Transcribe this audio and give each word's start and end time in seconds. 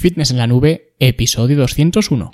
Fitness 0.00 0.30
en 0.30 0.38
la 0.38 0.46
Nube, 0.46 0.94
episodio 0.98 1.58
201. 1.58 2.30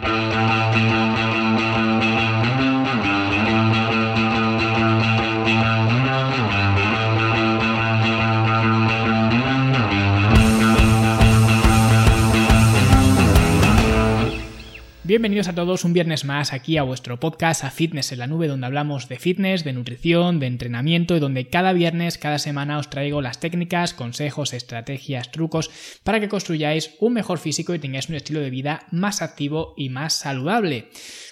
Bienvenidos 15.07 15.47
a 15.47 15.55
todos 15.55 15.85
un 15.85 15.93
viernes 15.93 16.25
más 16.25 16.53
aquí 16.53 16.79
a 16.79 16.83
vuestro 16.83 17.21
podcast 17.21 17.63
a 17.63 17.71
Fitness 17.71 18.11
en 18.11 18.19
la 18.19 18.27
Nube 18.27 18.49
donde 18.49 18.67
hablamos 18.67 19.09
de 19.09 19.21
fitness, 19.21 19.63
de 19.63 19.73
nutrición, 19.73 20.41
de 20.41 20.49
entrenamiento 20.49 21.17
y 21.17 21.21
donde 21.21 21.47
cada 21.47 21.73
viernes, 21.73 22.19
cada 22.19 22.41
semana 22.41 22.77
os 22.77 22.91
traigo 22.91 23.23
las 23.23 23.39
técnicas, 23.39 23.95
consejos, 23.95 24.53
estrategias, 24.53 25.31
trucos 25.31 25.71
para 26.03 26.19
que 26.19 26.29
construyáis 26.29 26.97
un 26.99 27.13
mejor 27.13 27.39
físico 27.39 27.73
y 27.73 27.79
tengáis 27.79 28.09
un 28.09 28.17
estilo 28.17 28.41
de 28.41 28.51
vida 28.51 28.83
más 28.91 29.23
activo 29.23 29.75
y 29.77 29.91
más 29.91 30.13
saludable. 30.13 30.89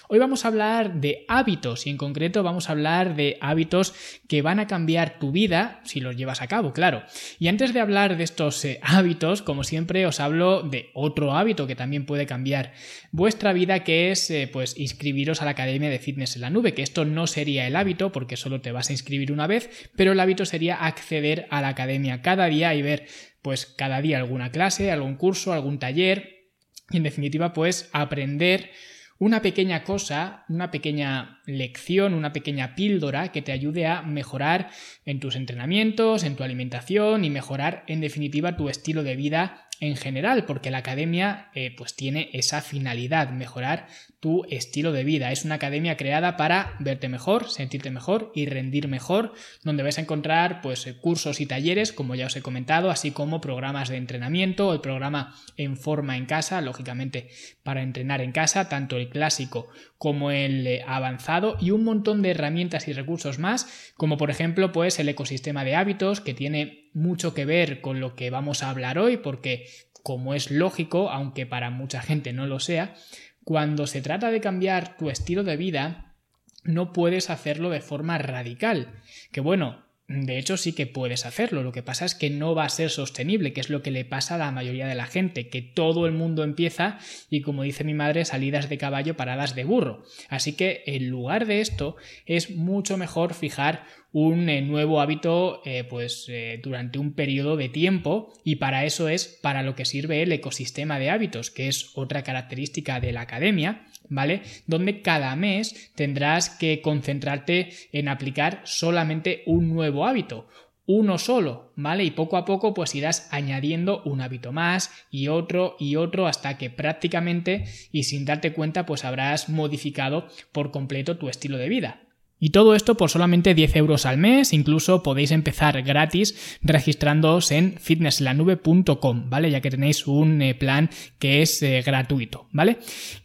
Hoy 0.07 0.19
vamos 0.19 0.45
a 0.45 0.49
hablar 0.49 1.01
de 1.01 1.25
hábitos 1.27 1.87
y 1.87 1.89
en 1.89 1.97
concreto 1.97 2.43
vamos 2.43 2.69
a 2.69 2.73
hablar 2.73 3.15
de 3.15 3.39
hábitos 3.41 3.93
que 4.27 4.43
van 4.43 4.59
a 4.59 4.67
cambiar 4.67 5.17
tu 5.17 5.31
vida 5.31 5.81
si 5.83 5.99
los 5.99 6.15
llevas 6.15 6.43
a 6.43 6.47
cabo, 6.47 6.73
claro. 6.73 7.01
Y 7.39 7.47
antes 7.47 7.73
de 7.73 7.79
hablar 7.79 8.15
de 8.15 8.23
estos 8.23 8.63
eh, 8.65 8.79
hábitos, 8.83 9.41
como 9.41 9.63
siempre 9.63 10.05
os 10.05 10.19
hablo 10.19 10.61
de 10.61 10.91
otro 10.93 11.35
hábito 11.35 11.65
que 11.65 11.75
también 11.75 12.05
puede 12.05 12.27
cambiar 12.27 12.73
vuestra 13.11 13.51
vida, 13.51 13.64
que 13.83 14.11
es 14.11 14.29
eh, 14.29 14.49
pues 14.51 14.77
inscribiros 14.77 15.41
a 15.41 15.45
la 15.45 15.51
Academia 15.51 15.89
de 15.89 15.99
Fitness 15.99 16.35
en 16.35 16.41
la 16.41 16.49
Nube, 16.49 16.73
que 16.73 16.81
esto 16.81 17.05
no 17.05 17.27
sería 17.27 17.67
el 17.67 17.75
hábito 17.75 18.11
porque 18.11 18.37
solo 18.37 18.61
te 18.61 18.71
vas 18.71 18.89
a 18.89 18.93
inscribir 18.93 19.31
una 19.31 19.47
vez, 19.47 19.89
pero 19.95 20.11
el 20.11 20.19
hábito 20.19 20.45
sería 20.45 20.75
acceder 20.75 21.47
a 21.49 21.61
la 21.61 21.69
academia 21.69 22.21
cada 22.21 22.45
día 22.45 22.73
y 22.75 22.81
ver 22.81 23.07
pues 23.41 23.65
cada 23.65 24.01
día 24.01 24.17
alguna 24.17 24.51
clase, 24.51 24.91
algún 24.91 25.15
curso, 25.15 25.53
algún 25.53 25.79
taller 25.79 26.49
y 26.91 26.97
en 26.97 27.03
definitiva 27.03 27.53
pues 27.53 27.89
aprender 27.93 28.71
una 29.17 29.41
pequeña 29.41 29.83
cosa, 29.83 30.43
una 30.49 30.71
pequeña 30.71 31.39
lección, 31.45 32.13
una 32.13 32.33
pequeña 32.33 32.75
píldora 32.75 33.31
que 33.31 33.41
te 33.41 33.53
ayude 33.53 33.87
a 33.87 34.01
mejorar 34.01 34.69
en 35.05 35.19
tus 35.19 35.35
entrenamientos, 35.35 36.23
en 36.23 36.35
tu 36.35 36.43
alimentación 36.43 37.23
y 37.23 37.29
mejorar 37.29 37.83
en 37.87 38.01
definitiva 38.01 38.57
tu 38.57 38.67
estilo 38.67 39.03
de 39.03 39.15
vida 39.15 39.64
en 39.79 39.97
general, 39.97 40.45
porque 40.45 40.71
la 40.71 40.79
academia 40.79 41.49
eh, 41.53 41.73
pues 41.75 41.95
tiene 41.95 42.29
esa 42.33 42.61
finalidad, 42.61 43.29
mejorar 43.29 43.87
tu 44.19 44.45
estilo 44.49 44.91
de 44.91 45.03
vida. 45.03 45.31
Es 45.31 45.45
una 45.45 45.55
academia 45.55 45.97
creada 45.97 46.37
para 46.37 46.75
verte 46.79 47.09
mejor, 47.09 47.49
sentirte 47.49 47.91
mejor 47.91 48.31
y 48.33 48.45
rendir 48.45 48.87
mejor, 48.87 49.33
donde 49.63 49.83
vais 49.83 49.97
a 49.97 50.01
encontrar 50.01 50.61
pues 50.61 50.87
eh, 50.87 50.97
cursos 50.97 51.41
y 51.41 51.45
talleres, 51.45 51.91
como 51.91 52.15
ya 52.15 52.27
os 52.27 52.35
he 52.35 52.41
comentado, 52.41 52.89
así 52.89 53.11
como 53.11 53.41
programas 53.41 53.89
de 53.89 53.97
entrenamiento, 53.97 54.73
el 54.73 54.81
programa 54.81 55.35
en 55.57 55.77
forma 55.77 56.17
en 56.17 56.25
casa, 56.25 56.61
lógicamente 56.61 57.29
para 57.63 57.83
entrenar 57.83 58.21
en 58.21 58.31
casa, 58.31 58.69
tanto 58.69 58.97
el 58.97 59.09
clásico 59.09 59.67
como 59.97 60.31
el 60.31 60.65
eh, 60.67 60.83
avanzado 60.87 61.57
y 61.59 61.71
un 61.71 61.83
montón 61.83 62.21
de 62.21 62.31
herramientas 62.31 62.87
y 62.87 62.93
recursos 62.93 63.39
más, 63.39 63.91
como 63.95 64.17
por 64.17 64.29
ejemplo 64.29 64.71
pues 64.71 64.99
el 64.99 65.09
ecosistema 65.09 65.63
de 65.63 65.75
hábitos 65.75 66.21
que 66.21 66.33
tiene 66.33 66.84
mucho 66.95 67.35
que 67.35 67.45
ver 67.45 67.81
con 67.81 67.99
lo 67.99 68.15
que 68.15 68.31
vamos 68.31 68.63
a 68.63 68.71
hablar 68.71 68.97
hoy 68.97 69.17
porque 69.17 69.67
como 70.01 70.33
es 70.33 70.49
lógico, 70.49 71.09
aunque 71.09 71.45
para 71.45 71.69
mucha 71.69 72.01
gente 72.01 72.33
no 72.33 72.47
lo 72.47 72.59
sea, 72.59 72.95
cuando 73.43 73.85
se 73.85 74.01
trata 74.01 74.31
de 74.31 74.41
cambiar 74.41 74.97
tu 74.97 75.09
estilo 75.09 75.43
de 75.43 75.57
vida, 75.57 76.15
no 76.63 76.93
puedes 76.93 77.29
hacerlo 77.29 77.69
de 77.69 77.81
forma 77.81 78.17
radical. 78.17 79.01
Que 79.31 79.41
bueno, 79.41 79.84
de 80.07 80.37
hecho, 80.37 80.55
sí 80.55 80.73
que 80.73 80.85
puedes 80.85 81.25
hacerlo. 81.25 81.63
Lo 81.63 81.71
que 81.71 81.81
pasa 81.81 82.05
es 82.05 82.13
que 82.13 82.29
no 82.29 82.53
va 82.53 82.65
a 82.65 82.69
ser 82.69 82.91
sostenible, 82.91 83.53
que 83.53 83.61
es 83.61 83.71
lo 83.71 83.81
que 83.81 83.89
le 83.89 84.05
pasa 84.05 84.35
a 84.35 84.37
la 84.37 84.51
mayoría 84.51 84.85
de 84.85 84.93
la 84.93 85.07
gente, 85.07 85.49
que 85.49 85.63
todo 85.63 86.05
el 86.05 86.11
mundo 86.11 86.43
empieza 86.43 86.99
y, 87.29 87.41
como 87.41 87.63
dice 87.63 87.83
mi 87.83 87.95
madre, 87.95 88.23
salidas 88.23 88.69
de 88.69 88.77
caballo, 88.77 89.17
paradas 89.17 89.55
de 89.55 89.63
burro. 89.63 90.03
Así 90.29 90.53
que, 90.53 90.83
en 90.85 91.09
lugar 91.09 91.47
de 91.47 91.59
esto, 91.61 91.95
es 92.27 92.51
mucho 92.51 92.97
mejor 92.97 93.33
fijar 93.33 93.85
un 94.15 94.47
eh, 94.47 94.61
nuevo 94.61 95.01
hábito 95.01 95.61
eh, 95.65 95.83
pues 95.83 96.27
eh, 96.29 96.61
durante 96.63 96.99
un 96.99 97.13
periodo 97.13 97.57
de 97.57 97.67
tiempo 97.67 98.31
y 98.45 98.55
para 98.55 98.85
eso 98.85 99.09
es 99.09 99.25
para 99.41 99.61
lo 99.61 99.75
que 99.75 99.83
sirve 99.83 100.21
el 100.23 100.31
ecosistema 100.31 100.99
de 100.99 101.09
hábitos 101.09 101.51
que 101.51 101.67
es 101.67 101.91
otra 101.95 102.23
característica 102.23 103.01
de 103.01 103.11
la 103.11 103.19
academia 103.19 103.85
¿vale? 104.09 104.41
Donde 104.67 105.01
cada 105.01 105.35
mes 105.35 105.91
tendrás 105.95 106.49
que 106.49 106.81
concentrarte 106.81 107.69
en 107.91 108.07
aplicar 108.07 108.61
solamente 108.63 109.43
un 109.45 109.69
nuevo 109.69 110.05
hábito, 110.05 110.47
uno 110.87 111.17
solo, 111.17 111.73
¿vale? 111.75 112.03
Y 112.03 112.11
poco 112.11 112.37
a 112.37 112.45
poco 112.45 112.73
pues 112.73 112.93
irás 112.93 113.27
añadiendo 113.31 114.03
un 114.03 114.21
hábito 114.21 114.51
más 114.51 114.91
y 115.09 115.29
otro 115.29 115.75
y 115.79 115.95
otro 115.95 116.27
hasta 116.27 116.57
que 116.57 116.69
prácticamente 116.69 117.65
y 117.91 118.03
sin 118.03 118.25
darte 118.25 118.53
cuenta 118.53 118.85
pues 118.85 119.03
habrás 119.03 119.49
modificado 119.49 120.27
por 120.51 120.71
completo 120.71 121.17
tu 121.17 121.27
estilo 121.29 121.57
de 121.57 121.69
vida. 121.69 122.04
Y 122.37 122.49
todo 122.49 122.75
esto 122.75 122.95
por 122.95 123.09
solamente 123.09 123.53
10 123.53 123.77
euros 123.77 124.05
al 124.05 124.17
mes, 124.17 124.51
incluso 124.51 125.03
podéis 125.03 125.31
empezar 125.31 125.81
gratis 125.83 126.57
registrándoos 126.61 127.51
en 127.51 127.77
fitnesslanube.com, 127.79 129.29
¿vale? 129.29 129.51
Ya 129.51 129.61
que 129.61 129.71
tenéis 129.71 130.05
un 130.05 130.41
eh, 130.41 130.53
plan 130.53 130.89
que 131.17 131.41
es 131.41 131.63
eh, 131.63 131.81
gratuito, 131.85 132.49
¿vale? 132.51 132.79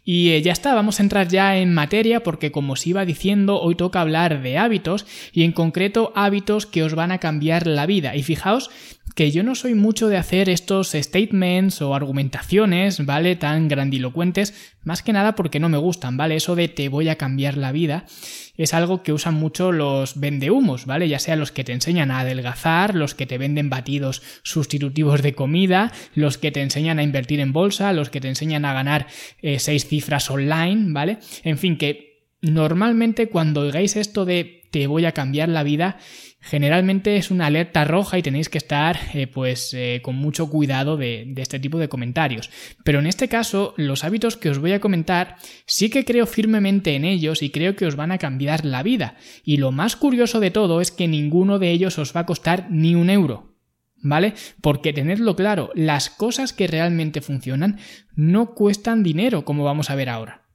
Y 0.05 0.29
eh, 0.29 0.41
ya 0.41 0.53
está, 0.53 0.73
vamos 0.73 0.99
a 0.99 1.03
entrar 1.03 1.27
ya 1.27 1.57
en 1.57 1.73
materia 1.73 2.23
porque 2.23 2.51
como 2.51 2.73
os 2.73 2.87
iba 2.87 3.03
diciendo, 3.03 3.59
hoy 3.59 3.75
toca 3.75 3.99
hablar 3.99 4.41
de 4.41 4.57
hábitos 4.57 5.05
y 5.33 5.43
en 5.43 5.51
concreto 5.51 6.13
hábitos 6.15 6.65
que 6.65 6.83
os 6.83 6.95
van 6.95 7.11
a 7.11 7.17
cambiar 7.17 7.67
la 7.67 7.85
vida. 7.85 8.15
Y 8.15 8.23
fijaos 8.23 8.69
que 9.15 9.31
yo 9.31 9.43
no 9.43 9.55
soy 9.55 9.75
mucho 9.75 10.07
de 10.07 10.17
hacer 10.17 10.49
estos 10.49 10.91
statements 10.91 11.81
o 11.81 11.95
argumentaciones, 11.95 13.05
¿vale? 13.05 13.35
Tan 13.35 13.67
grandilocuentes, 13.67 14.73
más 14.83 15.03
que 15.03 15.13
nada 15.13 15.35
porque 15.35 15.59
no 15.59 15.69
me 15.69 15.77
gustan, 15.77 16.17
¿vale? 16.17 16.35
Eso 16.35 16.55
de 16.55 16.67
te 16.67 16.89
voy 16.89 17.09
a 17.09 17.17
cambiar 17.17 17.57
la 17.57 17.71
vida 17.71 18.05
es 18.57 18.73
algo 18.73 19.01
que 19.03 19.13
usan 19.13 19.33
mucho 19.33 19.71
los 19.71 20.19
vendehumos, 20.19 20.85
¿vale? 20.85 21.07
Ya 21.07 21.19
sea 21.19 21.35
los 21.35 21.51
que 21.51 21.63
te 21.63 21.73
enseñan 21.73 22.11
a 22.11 22.19
adelgazar, 22.19 22.95
los 22.95 23.15
que 23.15 23.25
te 23.25 23.37
venden 23.37 23.69
batidos 23.69 24.21
sustitutivos 24.43 25.21
de 25.21 25.33
comida, 25.33 25.91
los 26.13 26.37
que 26.37 26.51
te 26.51 26.61
enseñan 26.61 26.99
a 26.99 27.03
invertir 27.03 27.39
en 27.39 27.53
bolsa, 27.53 27.93
los 27.93 28.09
que 28.09 28.21
te 28.21 28.27
enseñan 28.27 28.65
a 28.65 28.73
ganar 28.73 29.07
eh, 29.41 29.59
seis 29.59 29.87
cifras 29.87 30.29
online, 30.29 30.91
¿vale? 30.91 31.19
En 31.43 31.57
fin, 31.57 31.77
que 31.77 32.27
normalmente 32.41 33.29
cuando 33.29 33.61
oigáis 33.61 33.95
esto 33.95 34.25
de 34.25 34.60
te 34.71 34.87
voy 34.87 35.05
a 35.05 35.11
cambiar 35.11 35.49
la 35.49 35.63
vida, 35.63 35.97
generalmente 36.39 37.17
es 37.17 37.29
una 37.29 37.45
alerta 37.45 37.83
roja 37.83 38.17
y 38.17 38.23
tenéis 38.23 38.49
que 38.49 38.57
estar 38.57 38.97
eh, 39.13 39.27
pues 39.27 39.73
eh, 39.73 39.99
con 40.01 40.15
mucho 40.15 40.49
cuidado 40.49 40.97
de, 40.97 41.25
de, 41.27 41.41
este 41.41 41.59
tipo 41.59 41.77
de 41.77 41.89
comentarios. 41.89 42.49
Pero 42.83 42.99
en 42.99 43.05
este 43.05 43.27
caso, 43.27 43.73
los 43.77 44.03
hábitos 44.03 44.37
que 44.37 44.49
os 44.49 44.59
voy 44.59 44.71
a 44.71 44.79
comentar 44.79 45.35
sí 45.65 45.89
que 45.89 46.05
creo 46.05 46.25
firmemente 46.25 46.95
en 46.95 47.05
ellos 47.05 47.43
y 47.43 47.51
creo 47.51 47.75
que 47.75 47.85
os 47.85 47.95
van 47.95 48.11
a 48.11 48.17
cambiar 48.17 48.65
la 48.65 48.81
vida. 48.81 49.17
Y 49.43 49.57
lo 49.57 49.71
más 49.71 49.95
curioso 49.95 50.39
de 50.39 50.51
todo 50.51 50.81
es 50.81 50.89
que 50.89 51.07
ninguno 51.07 51.59
de 51.59 51.69
ellos 51.69 51.99
os 51.99 52.15
va 52.15 52.21
a 52.21 52.25
costar 52.25 52.67
ni 52.71 52.95
un 52.95 53.09
euro. 53.09 53.51
¿Vale? 54.03 54.33
Porque 54.61 54.93
tenedlo 54.93 55.35
claro, 55.35 55.69
las 55.75 56.09
cosas 56.09 56.53
que 56.53 56.65
realmente 56.65 57.21
funcionan 57.21 57.77
no 58.15 58.55
cuestan 58.55 59.03
dinero, 59.03 59.45
como 59.45 59.63
vamos 59.63 59.91
a 59.91 59.95
ver 59.95 60.09
ahora. 60.09 60.47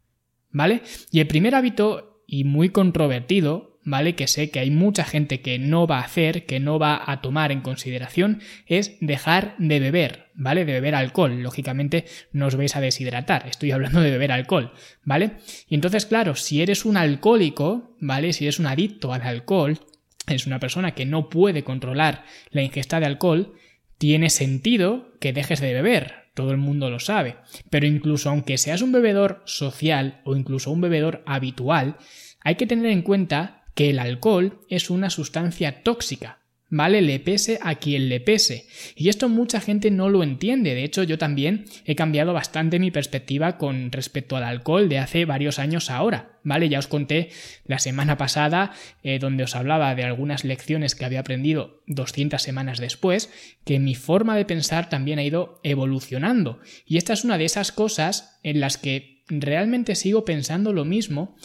¿Vale? 0.50 0.82
Y 1.12 1.20
el 1.20 1.28
primer 1.28 1.54
hábito, 1.54 2.24
y 2.26 2.42
muy 2.42 2.70
controvertido, 2.70 3.75
¿vale? 3.86 4.16
Que 4.16 4.26
sé 4.26 4.50
que 4.50 4.58
hay 4.58 4.70
mucha 4.70 5.04
gente 5.04 5.40
que 5.40 5.58
no 5.58 5.86
va 5.86 6.00
a 6.00 6.04
hacer, 6.04 6.44
que 6.44 6.60
no 6.60 6.78
va 6.78 7.00
a 7.06 7.22
tomar 7.22 7.52
en 7.52 7.62
consideración, 7.62 8.40
es 8.66 8.98
dejar 9.00 9.54
de 9.58 9.80
beber, 9.80 10.26
¿vale? 10.34 10.64
De 10.64 10.72
beber 10.72 10.96
alcohol. 10.96 11.40
Lógicamente 11.40 12.04
no 12.32 12.46
os 12.46 12.56
vais 12.56 12.74
a 12.76 12.80
deshidratar, 12.80 13.46
estoy 13.48 13.70
hablando 13.70 14.00
de 14.00 14.10
beber 14.10 14.32
alcohol, 14.32 14.72
¿vale? 15.04 15.36
Y 15.68 15.76
entonces, 15.76 16.04
claro, 16.04 16.34
si 16.34 16.60
eres 16.60 16.84
un 16.84 16.96
alcohólico, 16.96 17.96
¿vale? 18.00 18.32
Si 18.32 18.44
eres 18.44 18.58
un 18.58 18.66
adicto 18.66 19.14
al 19.14 19.22
alcohol, 19.22 19.78
es 20.26 20.46
una 20.46 20.58
persona 20.58 20.90
que 20.90 21.06
no 21.06 21.30
puede 21.30 21.62
controlar 21.62 22.24
la 22.50 22.62
ingesta 22.62 22.98
de 22.98 23.06
alcohol, 23.06 23.54
tiene 23.98 24.30
sentido 24.30 25.12
que 25.20 25.32
dejes 25.32 25.60
de 25.60 25.72
beber, 25.72 26.26
todo 26.34 26.50
el 26.50 26.58
mundo 26.58 26.90
lo 26.90 26.98
sabe. 26.98 27.36
Pero 27.70 27.86
incluso 27.86 28.30
aunque 28.30 28.58
seas 28.58 28.82
un 28.82 28.90
bebedor 28.90 29.42
social 29.46 30.20
o 30.24 30.34
incluso 30.34 30.72
un 30.72 30.80
bebedor 30.80 31.22
habitual, 31.24 31.96
hay 32.40 32.56
que 32.56 32.66
tener 32.66 32.86
en 32.86 33.02
cuenta 33.02 33.55
que 33.76 33.90
el 33.90 34.00
alcohol 34.00 34.58
es 34.70 34.88
una 34.88 35.10
sustancia 35.10 35.82
tóxica, 35.82 36.40
¿vale? 36.70 37.02
Le 37.02 37.20
pese 37.20 37.58
a 37.60 37.74
quien 37.74 38.08
le 38.08 38.20
pese. 38.20 38.66
Y 38.96 39.10
esto 39.10 39.28
mucha 39.28 39.60
gente 39.60 39.90
no 39.90 40.08
lo 40.08 40.22
entiende. 40.22 40.74
De 40.74 40.82
hecho, 40.82 41.02
yo 41.02 41.18
también 41.18 41.66
he 41.84 41.94
cambiado 41.94 42.32
bastante 42.32 42.78
mi 42.78 42.90
perspectiva 42.90 43.58
con 43.58 43.92
respecto 43.92 44.34
al 44.34 44.44
alcohol 44.44 44.88
de 44.88 44.98
hace 44.98 45.26
varios 45.26 45.58
años 45.58 45.90
ahora, 45.90 46.38
¿vale? 46.42 46.70
Ya 46.70 46.78
os 46.78 46.86
conté 46.86 47.28
la 47.66 47.78
semana 47.78 48.16
pasada, 48.16 48.72
eh, 49.02 49.18
donde 49.18 49.44
os 49.44 49.54
hablaba 49.54 49.94
de 49.94 50.04
algunas 50.04 50.42
lecciones 50.42 50.94
que 50.94 51.04
había 51.04 51.20
aprendido 51.20 51.82
200 51.86 52.40
semanas 52.40 52.78
después, 52.78 53.30
que 53.66 53.78
mi 53.78 53.94
forma 53.94 54.38
de 54.38 54.46
pensar 54.46 54.88
también 54.88 55.18
ha 55.18 55.24
ido 55.24 55.60
evolucionando. 55.64 56.60
Y 56.86 56.96
esta 56.96 57.12
es 57.12 57.24
una 57.24 57.36
de 57.36 57.44
esas 57.44 57.72
cosas 57.72 58.40
en 58.42 58.60
las 58.60 58.78
que 58.78 59.22
realmente 59.28 59.96
sigo 59.96 60.24
pensando 60.24 60.72
lo 60.72 60.86
mismo 60.86 61.36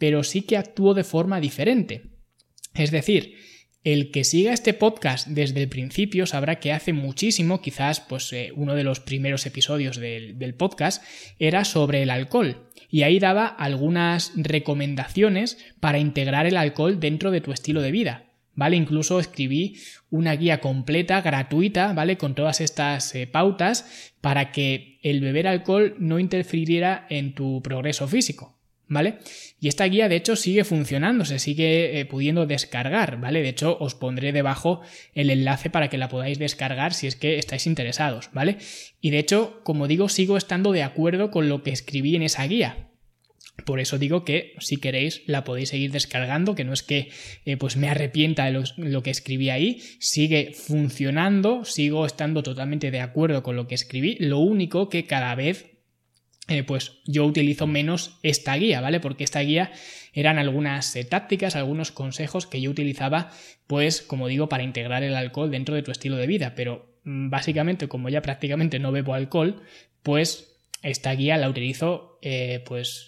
pero 0.00 0.24
sí 0.24 0.42
que 0.42 0.56
actúo 0.56 0.94
de 0.94 1.04
forma 1.04 1.40
diferente. 1.40 2.10
Es 2.74 2.90
decir, 2.90 3.36
El 3.82 4.10
que 4.10 4.24
siga 4.24 4.52
este 4.52 4.74
podcast 4.74 5.26
desde 5.26 5.62
el 5.62 5.70
principio 5.70 6.26
sabrá 6.26 6.60
que 6.60 6.70
hace 6.70 6.92
muchísimo, 6.92 7.62
quizás 7.62 8.00
pues 8.00 8.30
eh, 8.34 8.52
uno 8.54 8.74
de 8.74 8.84
los 8.84 9.00
primeros 9.00 9.46
episodios 9.46 9.96
del, 9.96 10.54
podcast 10.54 11.02
era 11.38 11.64
sobre 11.64 12.02
el 12.02 12.10
alcohol 12.10 12.68
y 12.90 13.04
ahí 13.04 13.18
daba 13.18 13.46
algunas 13.46 14.32
recomendaciones 14.36 15.56
para 15.80 15.98
integrar 15.98 16.44
el 16.44 16.58
alcohol 16.58 17.00
dentro 17.00 17.30
de 17.30 17.40
tu 17.40 17.52
estilo 17.52 17.80
de 17.80 17.90
vida. 17.90 18.26
¿Vale? 18.54 18.76
Incluso 18.76 19.18
escribí 19.18 19.78
una 20.10 20.36
guía 20.36 20.60
completa, 20.60 21.22
gratuita, 21.22 21.94
¿vale? 21.94 22.18
Con 22.18 22.34
todas 22.34 22.60
estas 22.60 23.14
eh, 23.14 23.26
pautas 23.26 24.10
para 24.20 24.52
que 24.52 24.98
el 25.02 25.22
beber 25.22 25.48
alcohol 25.48 25.94
no 25.98 26.18
interfiriera 26.18 27.06
en 27.08 27.34
tu 27.34 27.62
progreso 27.62 28.06
físico. 28.08 28.59
¿Vale? 28.90 29.18
Y 29.60 29.68
esta 29.68 29.84
guía 29.84 30.08
de 30.08 30.16
hecho 30.16 30.36
sigue 30.36 30.64
funcionando, 30.64 31.24
se 31.24 31.38
sigue 31.38 32.00
eh, 32.00 32.04
pudiendo 32.04 32.44
descargar, 32.44 33.20
¿vale? 33.20 33.40
De 33.40 33.48
hecho 33.48 33.78
os 33.80 33.94
pondré 33.94 34.32
debajo 34.32 34.80
el 35.14 35.30
enlace 35.30 35.70
para 35.70 35.88
que 35.88 35.96
la 35.96 36.08
podáis 36.08 36.38
descargar 36.38 36.92
si 36.92 37.06
es 37.06 37.16
que 37.16 37.38
estáis 37.38 37.66
interesados, 37.66 38.30
¿vale? 38.34 38.58
Y 39.00 39.10
de 39.10 39.20
hecho, 39.20 39.60
como 39.62 39.86
digo, 39.86 40.08
sigo 40.08 40.36
estando 40.36 40.72
de 40.72 40.82
acuerdo 40.82 41.30
con 41.30 41.48
lo 41.48 41.62
que 41.62 41.70
escribí 41.70 42.16
en 42.16 42.22
esa 42.22 42.46
guía. 42.46 42.88
Por 43.64 43.78
eso 43.78 43.98
digo 43.98 44.24
que 44.24 44.54
si 44.58 44.78
queréis 44.78 45.22
la 45.26 45.44
podéis 45.44 45.68
seguir 45.68 45.92
descargando, 45.92 46.54
que 46.54 46.64
no 46.64 46.72
es 46.72 46.82
que 46.82 47.10
eh, 47.44 47.56
pues 47.56 47.76
me 47.76 47.88
arrepienta 47.88 48.46
de 48.46 48.64
lo 48.76 49.02
que 49.02 49.10
escribí 49.10 49.50
ahí, 49.50 49.80
sigue 50.00 50.52
funcionando, 50.52 51.64
sigo 51.64 52.06
estando 52.06 52.42
totalmente 52.42 52.90
de 52.90 53.00
acuerdo 53.00 53.42
con 53.42 53.56
lo 53.56 53.68
que 53.68 53.74
escribí, 53.76 54.16
lo 54.18 54.38
único 54.38 54.88
que 54.88 55.06
cada 55.06 55.34
vez 55.34 55.69
eh, 56.50 56.64
pues 56.64 57.00
yo 57.06 57.24
utilizo 57.24 57.68
menos 57.68 58.18
esta 58.24 58.56
guía, 58.56 58.80
¿vale? 58.80 58.98
Porque 58.98 59.22
esta 59.22 59.38
guía 59.38 59.70
eran 60.12 60.36
algunas 60.36 60.96
eh, 60.96 61.04
tácticas, 61.04 61.54
algunos 61.54 61.92
consejos 61.92 62.48
que 62.48 62.60
yo 62.60 62.72
utilizaba, 62.72 63.30
pues 63.68 64.02
como 64.02 64.26
digo, 64.26 64.48
para 64.48 64.64
integrar 64.64 65.04
el 65.04 65.14
alcohol 65.14 65.52
dentro 65.52 65.76
de 65.76 65.82
tu 65.82 65.92
estilo 65.92 66.16
de 66.16 66.26
vida, 66.26 66.54
pero 66.56 66.98
mm, 67.04 67.30
básicamente 67.30 67.86
como 67.86 68.08
ya 68.08 68.20
prácticamente 68.20 68.80
no 68.80 68.90
bebo 68.90 69.14
alcohol, 69.14 69.62
pues 70.02 70.60
esta 70.82 71.12
guía 71.12 71.36
la 71.36 71.48
utilizo 71.48 72.18
eh, 72.20 72.64
pues 72.66 73.06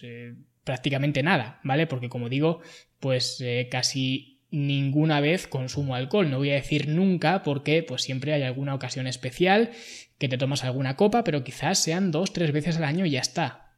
prácticamente 0.63 1.21
nada, 1.21 1.59
¿vale? 1.63 1.85
Porque 1.85 2.07
como 2.07 2.29
digo, 2.29 2.61
pues 2.99 3.43
casi 3.69 4.32
ninguna 4.53 5.19
vez 5.19 5.47
consumo 5.47 5.95
alcohol. 5.95 6.29
No 6.29 6.37
voy 6.37 6.51
a 6.51 6.55
decir 6.55 6.87
nunca 6.87 7.41
porque 7.41 7.81
pues 7.81 8.03
siempre 8.03 8.33
hay 8.33 8.43
alguna 8.43 8.75
ocasión 8.75 9.07
especial 9.07 9.71
que 10.19 10.29
te 10.29 10.37
tomas 10.37 10.63
alguna 10.63 10.95
copa, 10.95 11.23
pero 11.23 11.43
quizás 11.43 11.79
sean 11.79 12.11
dos, 12.11 12.33
tres 12.33 12.51
veces 12.51 12.77
al 12.77 12.83
año 12.83 13.05
y 13.05 13.09
ya 13.09 13.19
está. 13.19 13.71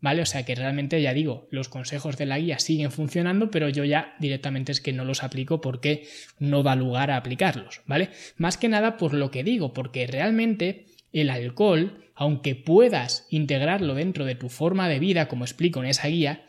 ¿Vale? 0.00 0.22
O 0.22 0.26
sea 0.26 0.44
que 0.44 0.54
realmente 0.54 1.02
ya 1.02 1.12
digo, 1.12 1.48
los 1.50 1.68
consejos 1.68 2.16
de 2.16 2.24
la 2.26 2.38
guía 2.38 2.58
siguen 2.60 2.92
funcionando, 2.92 3.50
pero 3.50 3.68
yo 3.68 3.84
ya 3.84 4.14
directamente 4.18 4.72
es 4.72 4.80
que 4.80 4.94
no 4.94 5.04
los 5.04 5.24
aplico 5.24 5.60
porque 5.60 6.06
no 6.38 6.62
da 6.62 6.74
lugar 6.76 7.10
a 7.10 7.16
aplicarlos, 7.16 7.82
¿vale? 7.84 8.08
Más 8.36 8.56
que 8.56 8.68
nada 8.68 8.96
por 8.96 9.12
lo 9.12 9.30
que 9.30 9.44
digo, 9.44 9.74
porque 9.74 10.06
realmente 10.06 10.86
el 11.12 11.28
alcohol, 11.28 12.04
aunque 12.14 12.54
puedas 12.54 13.26
integrarlo 13.28 13.94
dentro 13.94 14.24
de 14.24 14.36
tu 14.36 14.48
forma 14.48 14.88
de 14.88 15.00
vida, 15.00 15.28
como 15.28 15.44
explico 15.44 15.80
en 15.80 15.90
esa 15.90 16.08
guía, 16.08 16.46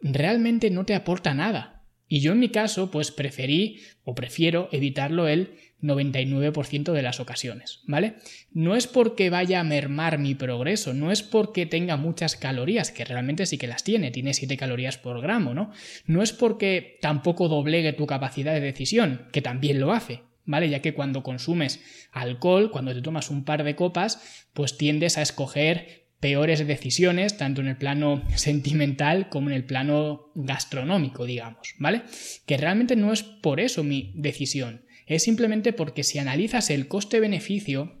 realmente 0.00 0.70
no 0.70 0.84
te 0.84 0.96
aporta 0.96 1.34
nada. 1.34 1.77
Y 2.08 2.20
yo 2.20 2.32
en 2.32 2.40
mi 2.40 2.48
caso, 2.48 2.90
pues 2.90 3.10
preferí 3.10 3.80
o 4.02 4.14
prefiero 4.14 4.68
evitarlo 4.72 5.28
el 5.28 5.52
99% 5.82 6.92
de 6.92 7.02
las 7.02 7.20
ocasiones, 7.20 7.80
¿vale? 7.84 8.14
No 8.52 8.74
es 8.74 8.86
porque 8.86 9.30
vaya 9.30 9.60
a 9.60 9.64
mermar 9.64 10.18
mi 10.18 10.34
progreso, 10.34 10.94
no 10.94 11.12
es 11.12 11.22
porque 11.22 11.66
tenga 11.66 11.96
muchas 11.96 12.34
calorías, 12.34 12.90
que 12.90 13.04
realmente 13.04 13.46
sí 13.46 13.58
que 13.58 13.68
las 13.68 13.84
tiene, 13.84 14.10
tiene 14.10 14.34
7 14.34 14.56
calorías 14.56 14.98
por 14.98 15.20
gramo, 15.20 15.54
¿no? 15.54 15.70
No 16.06 16.22
es 16.22 16.32
porque 16.32 16.98
tampoco 17.00 17.48
doblegue 17.48 17.92
tu 17.92 18.06
capacidad 18.06 18.54
de 18.54 18.60
decisión, 18.60 19.28
que 19.30 19.42
también 19.42 19.78
lo 19.78 19.92
hace, 19.92 20.22
¿vale? 20.44 20.68
Ya 20.68 20.82
que 20.82 20.94
cuando 20.94 21.22
consumes 21.22 21.80
alcohol, 22.10 22.70
cuando 22.72 22.92
te 22.92 23.02
tomas 23.02 23.30
un 23.30 23.44
par 23.44 23.62
de 23.62 23.76
copas, 23.76 24.46
pues 24.54 24.78
tiendes 24.78 25.16
a 25.18 25.22
escoger 25.22 26.07
peores 26.20 26.66
decisiones, 26.66 27.36
tanto 27.36 27.60
en 27.60 27.68
el 27.68 27.76
plano 27.76 28.22
sentimental 28.36 29.28
como 29.28 29.50
en 29.50 29.56
el 29.56 29.64
plano 29.64 30.30
gastronómico, 30.34 31.24
digamos, 31.24 31.74
¿vale? 31.78 32.02
Que 32.46 32.56
realmente 32.56 32.96
no 32.96 33.12
es 33.12 33.22
por 33.22 33.60
eso 33.60 33.84
mi 33.84 34.12
decisión, 34.14 34.82
es 35.08 35.22
simplemente 35.22 35.72
porque 35.72 36.04
si 36.04 36.18
analizas 36.18 36.70
el 36.70 36.86
coste-beneficio, 36.86 37.98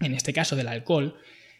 en 0.00 0.14
este 0.14 0.32
caso 0.32 0.54
del 0.54 0.68
alcohol, 0.68 1.16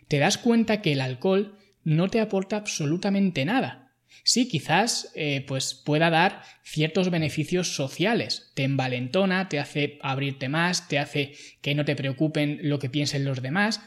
te 0.06 0.18
das 0.18 0.38
cuenta 0.38 0.80
que 0.80 0.92
el 0.92 1.00
alcohol 1.00 1.58
no 1.82 2.08
te 2.08 2.20
aporta 2.20 2.56
absolutamente 2.56 3.44
nada. 3.44 3.92
Sí, 4.22 4.48
quizás 4.48 5.10
eh, 5.14 5.44
pues 5.46 5.74
pueda 5.74 6.08
dar 6.10 6.42
ciertos 6.62 7.10
beneficios 7.10 7.74
sociales. 7.74 8.52
Te 8.54 8.62
envalentona, 8.62 9.48
te 9.48 9.58
hace 9.58 9.98
abrirte 10.02 10.48
más, 10.48 10.88
te 10.88 10.98
hace 10.98 11.34
que 11.60 11.74
no 11.74 11.84
te 11.84 11.96
preocupen 11.96 12.60
lo 12.62 12.78
que 12.78 12.88
piensen 12.88 13.24
los 13.24 13.42
demás, 13.42 13.80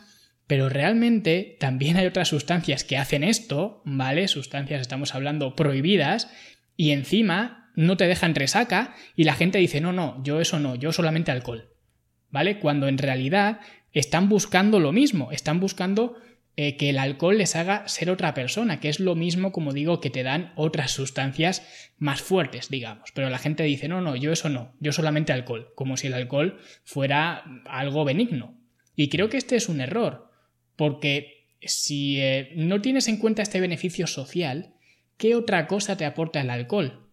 pero 0.49 0.67
realmente 0.67 1.57
también 1.59 1.95
hay 1.95 2.07
otras 2.07 2.29
sustancias 2.29 2.83
que 2.83 2.97
hacen 2.97 3.23
esto, 3.23 3.83
¿vale? 3.85 4.27
Sustancias, 4.27 4.81
estamos 4.81 5.13
hablando, 5.13 5.55
prohibidas, 5.55 6.27
y 6.75 6.89
encima 6.89 7.71
no 7.75 7.97
te 7.97 8.07
dejan 8.07 8.33
resaca 8.33 8.95
y 9.15 9.25
la 9.25 9.35
gente 9.35 9.59
dice, 9.59 9.79
no, 9.79 9.93
no, 9.93 10.19
yo 10.23 10.41
eso 10.41 10.59
no, 10.59 10.73
yo 10.73 10.91
solamente 10.91 11.29
alcohol, 11.29 11.75
¿vale? 12.31 12.57
Cuando 12.57 12.87
en 12.87 12.97
realidad 12.97 13.59
están 13.93 14.27
buscando 14.27 14.79
lo 14.79 14.91
mismo, 14.91 15.31
están 15.31 15.59
buscando 15.59 16.15
eh, 16.55 16.77
que 16.77 16.89
el 16.89 16.97
alcohol 16.97 17.37
les 17.37 17.55
haga 17.55 17.87
ser 17.87 18.09
otra 18.09 18.33
persona, 18.33 18.79
que 18.79 18.89
es 18.89 18.99
lo 18.99 19.13
mismo, 19.13 19.51
como 19.51 19.71
digo, 19.71 20.01
que 20.01 20.09
te 20.09 20.23
dan 20.23 20.51
otras 20.55 20.89
sustancias 20.89 21.61
más 21.99 22.23
fuertes, 22.23 22.69
digamos. 22.69 23.11
Pero 23.13 23.29
la 23.29 23.37
gente 23.37 23.61
dice, 23.61 23.87
no, 23.87 24.01
no, 24.01 24.15
yo 24.15 24.31
eso 24.31 24.49
no, 24.49 24.73
yo 24.79 24.93
solamente 24.93 25.31
alcohol, 25.31 25.73
como 25.75 25.95
si 25.95 26.07
el 26.07 26.15
alcohol 26.15 26.57
fuera 26.85 27.43
algo 27.67 28.03
benigno. 28.03 28.59
Y 28.95 29.09
creo 29.09 29.29
que 29.29 29.37
este 29.37 29.55
es 29.55 29.69
un 29.69 29.79
error, 29.79 30.28
porque 30.79 31.49
si 31.61 32.21
eh, 32.21 32.53
no 32.55 32.79
tienes 32.79 33.09
en 33.09 33.17
cuenta 33.17 33.41
este 33.41 33.59
beneficio 33.59 34.07
social, 34.07 34.75
¿qué 35.17 35.35
otra 35.35 35.67
cosa 35.67 35.97
te 35.97 36.05
aporta 36.05 36.39
el 36.39 36.49
alcohol? 36.49 37.09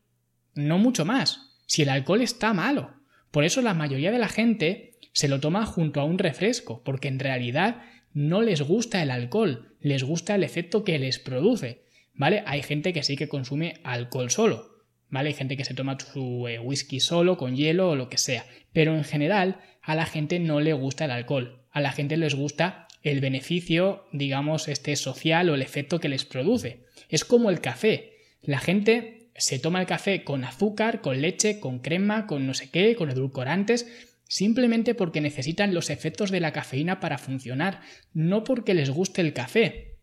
No 0.54 0.78
mucho 0.78 1.04
más. 1.04 1.58
Si 1.66 1.82
el 1.82 1.88
alcohol 1.88 2.20
está 2.20 2.54
malo. 2.54 2.94
Por 3.32 3.42
eso 3.42 3.62
la 3.62 3.74
mayoría 3.74 4.12
de 4.12 4.20
la 4.20 4.28
gente 4.28 4.92
se 5.12 5.26
lo 5.26 5.40
toma 5.40 5.66
junto 5.66 6.00
a 6.00 6.04
un 6.04 6.18
refresco, 6.18 6.84
porque 6.84 7.08
en 7.08 7.18
realidad 7.18 7.82
no 8.12 8.40
les 8.40 8.62
gusta 8.62 9.02
el 9.02 9.10
alcohol, 9.10 9.74
les 9.80 10.04
gusta 10.04 10.36
el 10.36 10.44
efecto 10.44 10.84
que 10.84 11.00
les 11.00 11.18
produce. 11.18 11.82
¿Vale? 12.14 12.44
Hay 12.46 12.62
gente 12.62 12.92
que 12.92 13.02
sí 13.02 13.16
que 13.16 13.28
consume 13.28 13.80
alcohol 13.82 14.30
solo, 14.30 14.84
¿vale? 15.08 15.30
Hay 15.30 15.34
gente 15.34 15.56
que 15.56 15.64
se 15.64 15.74
toma 15.74 15.98
su 15.98 16.46
eh, 16.46 16.60
whisky 16.60 17.00
solo, 17.00 17.36
con 17.36 17.56
hielo 17.56 17.90
o 17.90 17.96
lo 17.96 18.08
que 18.08 18.18
sea. 18.18 18.46
Pero 18.72 18.94
en 18.94 19.02
general 19.02 19.60
a 19.82 19.96
la 19.96 20.06
gente 20.06 20.38
no 20.38 20.60
le 20.60 20.72
gusta 20.72 21.06
el 21.06 21.10
alcohol. 21.10 21.64
A 21.72 21.80
la 21.80 21.90
gente 21.90 22.16
les 22.16 22.36
gusta 22.36 22.85
el 23.10 23.20
beneficio, 23.20 24.06
digamos, 24.12 24.68
este 24.68 24.96
social 24.96 25.48
o 25.48 25.54
el 25.54 25.62
efecto 25.62 26.00
que 26.00 26.08
les 26.08 26.24
produce. 26.24 26.84
Es 27.08 27.24
como 27.24 27.50
el 27.50 27.60
café. 27.60 28.16
La 28.42 28.58
gente 28.58 29.30
se 29.36 29.58
toma 29.58 29.80
el 29.80 29.86
café 29.86 30.24
con 30.24 30.44
azúcar, 30.44 31.00
con 31.00 31.20
leche, 31.20 31.60
con 31.60 31.78
crema, 31.78 32.26
con 32.26 32.46
no 32.46 32.54
sé 32.54 32.70
qué, 32.70 32.96
con 32.96 33.10
edulcorantes, 33.10 33.86
simplemente 34.28 34.94
porque 34.94 35.20
necesitan 35.20 35.74
los 35.74 35.90
efectos 35.90 36.30
de 36.30 36.40
la 36.40 36.52
cafeína 36.52 36.98
para 37.00 37.18
funcionar, 37.18 37.80
no 38.12 38.44
porque 38.44 38.74
les 38.74 38.90
guste 38.90 39.20
el 39.20 39.32
café. 39.32 39.98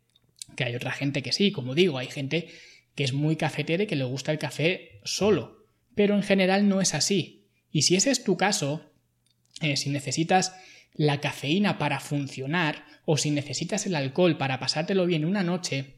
Que 0.55 0.63
hay 0.63 0.75
otra 0.75 0.91
gente 0.91 1.21
que 1.21 1.31
sí, 1.31 1.51
como 1.51 1.75
digo, 1.75 1.97
hay 1.97 2.07
gente 2.07 2.47
que 2.95 3.03
es 3.03 3.13
muy 3.13 3.35
cafetera 3.35 3.83
y 3.83 3.87
que 3.87 3.95
le 3.95 4.03
gusta 4.03 4.31
el 4.31 4.37
café 4.37 5.01
solo, 5.03 5.65
pero 5.95 6.15
en 6.15 6.23
general 6.23 6.67
no 6.69 6.79
es 6.79 6.93
así. 6.93 7.47
Y 7.71 7.81
si 7.81 7.95
ese 7.95 8.11
es 8.11 8.23
tu 8.23 8.37
caso, 8.37 8.93
eh, 9.61 9.77
si 9.77 9.89
necesitas 9.89 10.55
la 10.95 11.19
cafeína 11.19 11.77
para 11.77 11.99
funcionar, 11.99 12.85
o 13.05 13.17
si 13.17 13.31
necesitas 13.31 13.85
el 13.85 13.95
alcohol 13.95 14.37
para 14.37 14.59
pasártelo 14.59 15.05
bien 15.05 15.25
una 15.25 15.43
noche, 15.43 15.95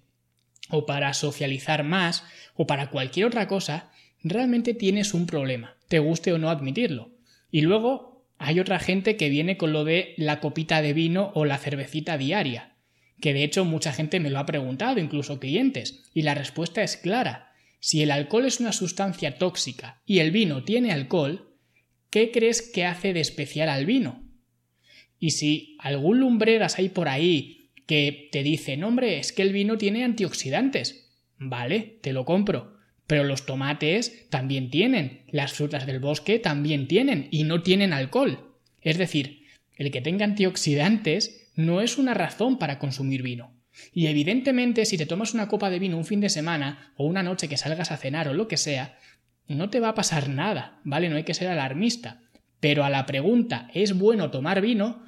o 0.69 0.85
para 0.85 1.13
socializar 1.13 1.83
más, 1.83 2.23
o 2.55 2.65
para 2.65 2.89
cualquier 2.89 3.27
otra 3.27 3.47
cosa, 3.47 3.91
realmente 4.23 4.73
tienes 4.73 5.13
un 5.13 5.27
problema, 5.27 5.77
te 5.87 5.99
guste 5.99 6.33
o 6.33 6.37
no 6.37 6.49
admitirlo. 6.49 7.11
Y 7.51 7.61
luego 7.61 8.25
hay 8.37 8.59
otra 8.59 8.79
gente 8.79 9.17
que 9.17 9.29
viene 9.29 9.57
con 9.57 9.71
lo 9.71 9.83
de 9.83 10.13
la 10.17 10.39
copita 10.39 10.81
de 10.81 10.93
vino 10.93 11.31
o 11.35 11.45
la 11.45 11.57
cervecita 11.57 12.17
diaria, 12.17 12.75
que 13.21 13.33
de 13.33 13.43
hecho 13.43 13.63
mucha 13.65 13.93
gente 13.93 14.19
me 14.19 14.29
lo 14.29 14.39
ha 14.39 14.45
preguntado, 14.45 14.99
incluso 14.99 15.39
clientes, 15.39 16.09
y 16.13 16.23
la 16.23 16.33
respuesta 16.33 16.83
es 16.83 16.97
clara. 16.97 17.53
Si 17.79 18.01
el 18.01 18.11
alcohol 18.11 18.45
es 18.45 18.59
una 18.59 18.71
sustancia 18.71 19.37
tóxica 19.37 20.01
y 20.05 20.19
el 20.19 20.31
vino 20.31 20.63
tiene 20.63 20.91
alcohol, 20.91 21.55
¿qué 22.09 22.31
crees 22.31 22.61
que 22.61 22.85
hace 22.85 23.13
de 23.13 23.21
especial 23.21 23.69
al 23.69 23.85
vino? 23.85 24.24
Y 25.19 25.31
si 25.31 25.77
algún 25.79 26.19
lumbreras 26.19 26.77
hay 26.77 26.89
por 26.89 27.07
ahí 27.07 27.69
que 27.85 28.29
te 28.31 28.43
dice, 28.43 28.77
no 28.77 28.87
hombre, 28.87 29.19
es 29.19 29.31
que 29.31 29.41
el 29.41 29.53
vino 29.53 29.77
tiene 29.77 30.03
antioxidantes, 30.03 31.11
vale, 31.37 31.99
te 32.01 32.13
lo 32.13 32.25
compro. 32.25 32.75
Pero 33.07 33.23
los 33.23 33.45
tomates 33.45 34.29
también 34.29 34.71
tienen, 34.71 35.21
las 35.29 35.53
frutas 35.53 35.85
del 35.85 35.99
bosque 35.99 36.39
también 36.39 36.87
tienen 36.87 37.27
y 37.29 37.43
no 37.43 37.61
tienen 37.61 37.93
alcohol. 37.93 38.55
Es 38.81 38.97
decir, 38.97 39.43
el 39.75 39.91
que 39.91 40.01
tenga 40.01 40.25
antioxidantes 40.25 41.51
no 41.55 41.81
es 41.81 41.97
una 41.97 42.13
razón 42.13 42.57
para 42.57 42.79
consumir 42.79 43.21
vino. 43.21 43.53
Y 43.93 44.07
evidentemente 44.07 44.85
si 44.85 44.97
te 44.97 45.05
tomas 45.05 45.33
una 45.33 45.47
copa 45.47 45.69
de 45.69 45.79
vino 45.79 45.97
un 45.97 46.05
fin 46.05 46.21
de 46.21 46.29
semana 46.29 46.93
o 46.95 47.05
una 47.05 47.23
noche 47.23 47.49
que 47.49 47.57
salgas 47.57 47.91
a 47.91 47.97
cenar 47.97 48.27
o 48.27 48.33
lo 48.33 48.47
que 48.47 48.57
sea, 48.57 48.97
no 49.47 49.69
te 49.69 49.79
va 49.79 49.89
a 49.89 49.95
pasar 49.95 50.29
nada, 50.29 50.79
¿vale? 50.83 51.09
No 51.09 51.17
hay 51.17 51.23
que 51.23 51.33
ser 51.33 51.47
alarmista. 51.47 52.21
Pero 52.65 52.83
a 52.83 52.89
la 52.89 53.05
pregunta, 53.05 53.69
¿es 53.75 53.95
bueno 53.95 54.31
tomar 54.31 54.59
vino? 54.59 55.03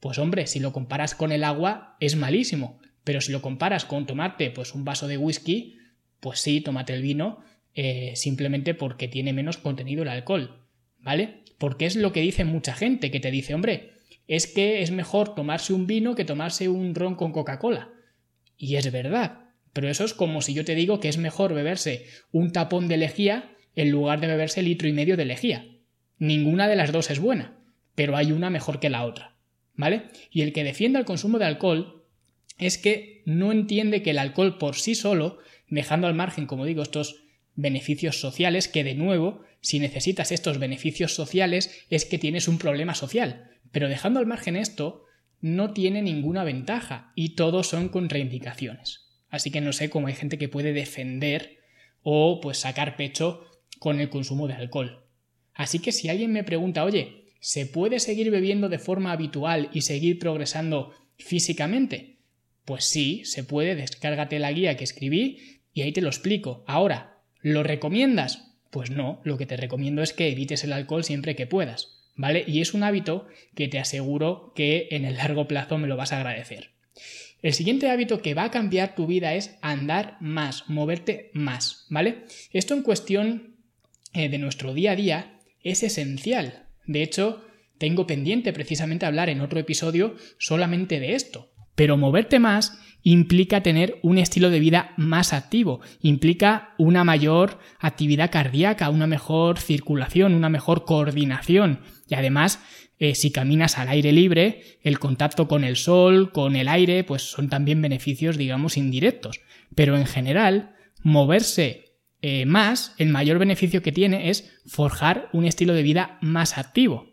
Pues 0.00 0.18
hombre, 0.18 0.48
si 0.48 0.58
lo 0.58 0.72
comparas 0.72 1.14
con 1.14 1.30
el 1.30 1.44
agua, 1.44 1.96
es 2.00 2.16
malísimo. 2.16 2.80
Pero 3.04 3.20
si 3.20 3.30
lo 3.30 3.42
comparas 3.42 3.84
con 3.84 4.06
tomarte 4.06 4.50
pues 4.50 4.74
un 4.74 4.84
vaso 4.84 5.06
de 5.06 5.16
whisky, 5.16 5.78
pues 6.18 6.40
sí, 6.40 6.60
tómate 6.60 6.94
el 6.94 7.02
vino, 7.02 7.44
eh, 7.74 8.10
simplemente 8.16 8.74
porque 8.74 9.06
tiene 9.06 9.32
menos 9.32 9.56
contenido 9.56 10.02
el 10.02 10.08
alcohol. 10.08 10.66
¿Vale? 10.98 11.44
Porque 11.58 11.86
es 11.86 11.94
lo 11.94 12.10
que 12.10 12.22
dice 12.22 12.44
mucha 12.44 12.74
gente, 12.74 13.12
que 13.12 13.20
te 13.20 13.30
dice, 13.30 13.54
hombre, 13.54 13.92
es 14.26 14.48
que 14.48 14.82
es 14.82 14.90
mejor 14.90 15.36
tomarse 15.36 15.74
un 15.74 15.86
vino 15.86 16.16
que 16.16 16.24
tomarse 16.24 16.68
un 16.68 16.92
ron 16.96 17.14
con 17.14 17.30
Coca-Cola. 17.30 17.90
Y 18.56 18.74
es 18.74 18.90
verdad. 18.90 19.50
Pero 19.72 19.88
eso 19.88 20.04
es 20.04 20.12
como 20.12 20.42
si 20.42 20.54
yo 20.54 20.64
te 20.64 20.74
digo 20.74 20.98
que 20.98 21.08
es 21.08 21.18
mejor 21.18 21.54
beberse 21.54 22.06
un 22.32 22.50
tapón 22.50 22.88
de 22.88 22.96
lejía 22.96 23.54
en 23.76 23.92
lugar 23.92 24.20
de 24.20 24.26
beberse 24.26 24.60
litro 24.60 24.88
y 24.88 24.92
medio 24.92 25.16
de 25.16 25.24
lejía. 25.24 25.66
Ninguna 26.18 26.68
de 26.68 26.76
las 26.76 26.92
dos 26.92 27.10
es 27.10 27.18
buena, 27.18 27.58
pero 27.94 28.16
hay 28.16 28.32
una 28.32 28.50
mejor 28.50 28.80
que 28.80 28.90
la 28.90 29.04
otra. 29.04 29.36
¿Vale? 29.74 30.04
Y 30.30 30.42
el 30.42 30.52
que 30.52 30.64
defienda 30.64 30.98
el 30.98 31.04
consumo 31.04 31.38
de 31.38 31.44
alcohol 31.44 32.04
es 32.58 32.78
que 32.78 33.22
no 33.26 33.52
entiende 33.52 34.02
que 34.02 34.10
el 34.10 34.18
alcohol 34.18 34.56
por 34.56 34.76
sí 34.76 34.94
solo, 34.94 35.38
dejando 35.68 36.06
al 36.06 36.14
margen, 36.14 36.46
como 36.46 36.64
digo, 36.64 36.82
estos 36.82 37.22
beneficios 37.54 38.20
sociales, 38.20 38.68
que 38.68 38.84
de 38.84 38.94
nuevo, 38.94 39.42
si 39.60 39.78
necesitas 39.78 40.32
estos 40.32 40.58
beneficios 40.58 41.14
sociales, 41.14 41.84
es 41.90 42.04
que 42.04 42.18
tienes 42.18 42.48
un 42.48 42.58
problema 42.58 42.94
social. 42.94 43.50
Pero 43.72 43.88
dejando 43.88 44.20
al 44.20 44.26
margen 44.26 44.56
esto, 44.56 45.04
no 45.40 45.72
tiene 45.72 46.02
ninguna 46.02 46.44
ventaja 46.44 47.12
y 47.14 47.30
todos 47.34 47.68
son 47.68 47.88
contraindicaciones. 47.88 49.06
Así 49.28 49.50
que 49.50 49.60
no 49.60 49.72
sé 49.72 49.90
cómo 49.90 50.06
hay 50.06 50.14
gente 50.14 50.38
que 50.38 50.48
puede 50.48 50.72
defender 50.72 51.58
o 52.02 52.40
pues 52.40 52.58
sacar 52.58 52.96
pecho 52.96 53.44
con 53.78 54.00
el 54.00 54.08
consumo 54.08 54.48
de 54.48 54.54
alcohol. 54.54 55.05
Así 55.56 55.78
que 55.78 55.90
si 55.90 56.08
alguien 56.08 56.32
me 56.32 56.44
pregunta, 56.44 56.84
oye, 56.84 57.32
¿se 57.40 57.66
puede 57.66 57.98
seguir 57.98 58.30
bebiendo 58.30 58.68
de 58.68 58.78
forma 58.78 59.12
habitual 59.12 59.70
y 59.72 59.80
seguir 59.80 60.18
progresando 60.18 60.92
físicamente? 61.18 62.18
Pues 62.64 62.84
sí, 62.84 63.22
se 63.24 63.42
puede, 63.42 63.74
descárgate 63.74 64.38
la 64.38 64.52
guía 64.52 64.76
que 64.76 64.84
escribí 64.84 65.62
y 65.72 65.82
ahí 65.82 65.92
te 65.92 66.02
lo 66.02 66.08
explico. 66.08 66.62
Ahora, 66.66 67.22
¿lo 67.40 67.62
recomiendas? 67.62 68.54
Pues 68.70 68.90
no, 68.90 69.20
lo 69.24 69.38
que 69.38 69.46
te 69.46 69.56
recomiendo 69.56 70.02
es 70.02 70.12
que 70.12 70.28
evites 70.28 70.64
el 70.64 70.72
alcohol 70.72 71.04
siempre 71.04 71.36
que 71.36 71.46
puedas, 71.46 72.10
¿vale? 72.14 72.44
Y 72.46 72.60
es 72.60 72.74
un 72.74 72.82
hábito 72.82 73.26
que 73.54 73.68
te 73.68 73.78
aseguro 73.78 74.52
que 74.54 74.88
en 74.90 75.04
el 75.04 75.16
largo 75.16 75.48
plazo 75.48 75.78
me 75.78 75.88
lo 75.88 75.96
vas 75.96 76.12
a 76.12 76.18
agradecer. 76.18 76.72
El 77.40 77.54
siguiente 77.54 77.88
hábito 77.88 78.20
que 78.20 78.34
va 78.34 78.44
a 78.44 78.50
cambiar 78.50 78.94
tu 78.94 79.06
vida 79.06 79.34
es 79.34 79.56
andar 79.62 80.16
más, 80.20 80.68
moverte 80.68 81.30
más, 81.32 81.86
¿vale? 81.88 82.24
Esto 82.52 82.74
en 82.74 82.82
cuestión 82.82 83.56
eh, 84.12 84.28
de 84.28 84.38
nuestro 84.38 84.74
día 84.74 84.92
a 84.92 84.96
día 84.96 85.35
es 85.70 85.82
esencial. 85.82 86.66
De 86.86 87.02
hecho, 87.02 87.44
tengo 87.78 88.06
pendiente 88.06 88.52
precisamente 88.52 89.06
hablar 89.06 89.28
en 89.28 89.40
otro 89.40 89.58
episodio 89.60 90.14
solamente 90.38 91.00
de 91.00 91.14
esto. 91.14 91.50
Pero 91.74 91.96
moverte 91.96 92.38
más 92.38 92.78
implica 93.02 93.62
tener 93.62 94.00
un 94.02 94.18
estilo 94.18 94.50
de 94.50 94.58
vida 94.58 94.92
más 94.96 95.32
activo, 95.32 95.80
implica 96.00 96.74
una 96.78 97.04
mayor 97.04 97.60
actividad 97.78 98.32
cardíaca, 98.32 98.90
una 98.90 99.06
mejor 99.06 99.58
circulación, 99.58 100.34
una 100.34 100.48
mejor 100.48 100.84
coordinación 100.84 101.82
y 102.08 102.14
además 102.14 102.60
eh, 102.98 103.14
si 103.14 103.30
caminas 103.30 103.78
al 103.78 103.88
aire 103.90 104.10
libre, 104.10 104.78
el 104.82 104.98
contacto 104.98 105.48
con 105.48 105.64
el 105.64 105.76
sol, 105.76 106.32
con 106.32 106.56
el 106.56 106.66
aire, 106.66 107.04
pues 107.04 107.22
son 107.22 107.50
también 107.50 107.82
beneficios, 107.82 108.38
digamos, 108.38 108.78
indirectos. 108.78 109.40
Pero 109.74 109.96
en 109.98 110.06
general, 110.06 110.74
moverse 111.02 111.85
eh, 112.28 112.44
más, 112.44 112.92
el 112.98 113.10
mayor 113.10 113.38
beneficio 113.38 113.82
que 113.82 113.92
tiene 113.92 114.30
es 114.30 114.50
forjar 114.66 115.28
un 115.32 115.44
estilo 115.44 115.74
de 115.74 115.84
vida 115.84 116.18
más 116.20 116.58
activo. 116.58 117.06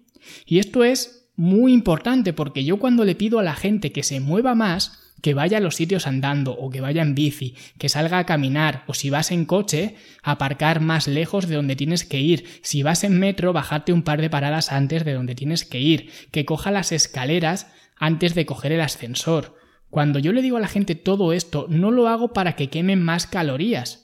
Y 0.43 0.57
esto 0.57 0.83
es 0.83 1.29
muy 1.35 1.71
importante 1.71 2.33
porque 2.33 2.63
yo 2.63 2.79
cuando 2.79 3.05
le 3.05 3.13
pido 3.13 3.37
a 3.37 3.43
la 3.43 3.53
gente 3.53 3.91
que 3.91 4.01
se 4.01 4.19
mueva 4.19 4.55
más, 4.55 5.13
que 5.21 5.35
vaya 5.35 5.59
a 5.59 5.61
los 5.61 5.75
sitios 5.75 6.07
andando 6.07 6.53
o 6.53 6.71
que 6.71 6.81
vaya 6.81 7.03
en 7.03 7.13
bici, 7.13 7.53
que 7.77 7.89
salga 7.89 8.17
a 8.17 8.25
caminar 8.25 8.85
o 8.87 8.95
si 8.95 9.11
vas 9.11 9.29
en 9.29 9.45
coche, 9.45 9.97
aparcar 10.23 10.79
más 10.79 11.07
lejos 11.07 11.47
de 11.47 11.57
donde 11.57 11.75
tienes 11.75 12.05
que 12.05 12.19
ir, 12.19 12.45
si 12.63 12.81
vas 12.81 13.03
en 13.03 13.19
metro, 13.19 13.53
bajarte 13.53 13.93
un 13.93 14.01
par 14.01 14.19
de 14.19 14.31
paradas 14.31 14.71
antes 14.71 15.05
de 15.05 15.13
donde 15.13 15.35
tienes 15.35 15.63
que 15.63 15.79
ir, 15.79 16.09
que 16.31 16.43
coja 16.43 16.71
las 16.71 16.91
escaleras 16.91 17.71
antes 17.97 18.33
de 18.33 18.47
coger 18.47 18.71
el 18.71 18.81
ascensor. 18.81 19.59
Cuando 19.91 20.17
yo 20.17 20.33
le 20.33 20.41
digo 20.41 20.57
a 20.57 20.59
la 20.59 20.67
gente 20.67 20.95
todo 20.95 21.33
esto, 21.33 21.67
no 21.69 21.91
lo 21.91 22.07
hago 22.07 22.33
para 22.33 22.55
que 22.55 22.71
quemen 22.71 23.03
más 23.03 23.27
calorías, 23.27 24.02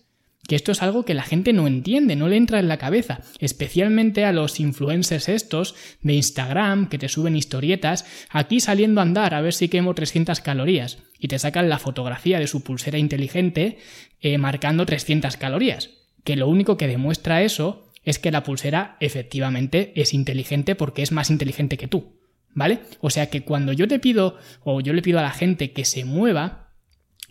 que 0.49 0.55
esto 0.55 0.71
es 0.71 0.81
algo 0.81 1.05
que 1.05 1.13
la 1.13 1.21
gente 1.21 1.53
no 1.53 1.67
entiende, 1.67 2.15
no 2.15 2.27
le 2.27 2.35
entra 2.35 2.59
en 2.59 2.67
la 2.67 2.77
cabeza, 2.77 3.21
especialmente 3.39 4.25
a 4.25 4.33
los 4.33 4.59
influencers 4.59 5.29
estos 5.29 5.75
de 6.01 6.15
Instagram 6.15 6.89
que 6.89 6.97
te 6.97 7.07
suben 7.07 7.35
historietas, 7.35 8.03
aquí 8.31 8.59
saliendo 8.59 8.99
a 8.99 9.03
andar 9.03 9.35
a 9.35 9.41
ver 9.41 9.53
si 9.53 9.69
quemo 9.69 9.93
300 9.93 10.41
calorías 10.41 10.97
y 11.19 11.27
te 11.27 11.37
sacan 11.37 11.69
la 11.69 11.77
fotografía 11.77 12.39
de 12.39 12.47
su 12.47 12.63
pulsera 12.63 12.97
inteligente 12.97 13.77
eh, 14.21 14.39
marcando 14.39 14.87
300 14.87 15.37
calorías, 15.37 15.91
que 16.23 16.35
lo 16.35 16.47
único 16.47 16.77
que 16.77 16.87
demuestra 16.87 17.43
eso 17.43 17.91
es 18.03 18.17
que 18.17 18.31
la 18.31 18.41
pulsera 18.41 18.97
efectivamente 19.01 19.93
es 19.95 20.15
inteligente 20.15 20.73
porque 20.73 21.03
es 21.03 21.11
más 21.11 21.29
inteligente 21.29 21.77
que 21.77 21.87
tú, 21.87 22.19
¿vale? 22.55 22.79
O 23.01 23.11
sea 23.11 23.29
que 23.29 23.43
cuando 23.43 23.71
yo 23.71 23.87
te 23.87 23.99
pido 23.99 24.39
o 24.63 24.81
yo 24.81 24.93
le 24.93 25.03
pido 25.03 25.19
a 25.19 25.23
la 25.23 25.29
gente 25.29 25.73
que 25.73 25.85
se 25.85 26.05
mueva, 26.05 26.68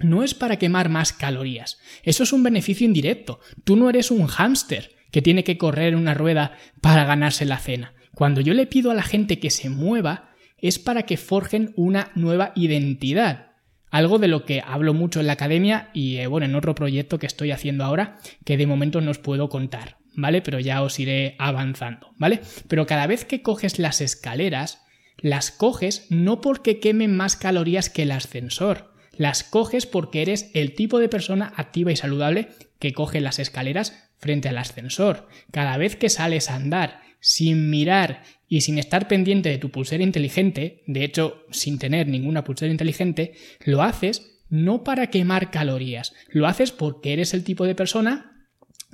no 0.00 0.22
es 0.22 0.34
para 0.34 0.56
quemar 0.56 0.88
más 0.88 1.12
calorías. 1.12 1.78
Eso 2.02 2.22
es 2.22 2.32
un 2.32 2.42
beneficio 2.42 2.86
indirecto. 2.86 3.40
Tú 3.64 3.76
no 3.76 3.88
eres 3.90 4.10
un 4.10 4.26
hámster 4.26 4.96
que 5.10 5.22
tiene 5.22 5.44
que 5.44 5.58
correr 5.58 5.96
una 5.96 6.14
rueda 6.14 6.56
para 6.80 7.04
ganarse 7.04 7.44
la 7.44 7.58
cena. 7.58 7.94
Cuando 8.14 8.40
yo 8.40 8.54
le 8.54 8.66
pido 8.66 8.90
a 8.90 8.94
la 8.94 9.02
gente 9.02 9.38
que 9.38 9.50
se 9.50 9.70
mueva, 9.70 10.30
es 10.58 10.78
para 10.78 11.04
que 11.04 11.16
forjen 11.16 11.72
una 11.76 12.10
nueva 12.14 12.52
identidad. 12.54 13.52
Algo 13.90 14.18
de 14.18 14.28
lo 14.28 14.44
que 14.44 14.62
hablo 14.66 14.92
mucho 14.92 15.20
en 15.20 15.28
la 15.28 15.34
academia 15.34 15.90
y 15.94 16.16
eh, 16.16 16.26
bueno, 16.26 16.46
en 16.46 16.54
otro 16.54 16.74
proyecto 16.74 17.18
que 17.18 17.26
estoy 17.26 17.52
haciendo 17.52 17.84
ahora, 17.84 18.18
que 18.44 18.56
de 18.56 18.66
momento 18.66 19.00
no 19.00 19.10
os 19.10 19.18
puedo 19.18 19.48
contar, 19.48 19.96
¿vale? 20.14 20.42
Pero 20.42 20.60
ya 20.60 20.82
os 20.82 20.98
iré 20.98 21.36
avanzando, 21.38 22.12
¿vale? 22.18 22.40
Pero 22.68 22.86
cada 22.86 23.06
vez 23.06 23.24
que 23.24 23.40
coges 23.40 23.78
las 23.78 24.02
escaleras, 24.02 24.82
las 25.16 25.50
coges 25.50 26.06
no 26.10 26.40
porque 26.40 26.80
quemen 26.80 27.16
más 27.16 27.36
calorías 27.36 27.88
que 27.88 28.02
el 28.02 28.12
ascensor, 28.12 28.87
las 29.18 29.42
coges 29.42 29.84
porque 29.84 30.22
eres 30.22 30.50
el 30.54 30.74
tipo 30.74 30.98
de 30.98 31.08
persona 31.08 31.52
activa 31.56 31.92
y 31.92 31.96
saludable 31.96 32.48
que 32.78 32.92
coge 32.92 33.20
las 33.20 33.38
escaleras 33.38 34.08
frente 34.16 34.48
al 34.48 34.58
ascensor. 34.58 35.28
Cada 35.50 35.76
vez 35.76 35.96
que 35.96 36.08
sales 36.08 36.48
a 36.48 36.54
andar 36.54 37.02
sin 37.20 37.68
mirar 37.68 38.22
y 38.48 38.62
sin 38.62 38.78
estar 38.78 39.08
pendiente 39.08 39.48
de 39.48 39.58
tu 39.58 39.70
pulsera 39.70 40.04
inteligente, 40.04 40.82
de 40.86 41.04
hecho 41.04 41.44
sin 41.50 41.78
tener 41.78 42.06
ninguna 42.06 42.44
pulsera 42.44 42.70
inteligente, 42.70 43.34
lo 43.64 43.82
haces 43.82 44.38
no 44.48 44.84
para 44.84 45.08
quemar 45.08 45.50
calorías, 45.50 46.14
lo 46.28 46.46
haces 46.46 46.72
porque 46.72 47.12
eres 47.12 47.34
el 47.34 47.44
tipo 47.44 47.66
de 47.66 47.74
persona 47.74 48.48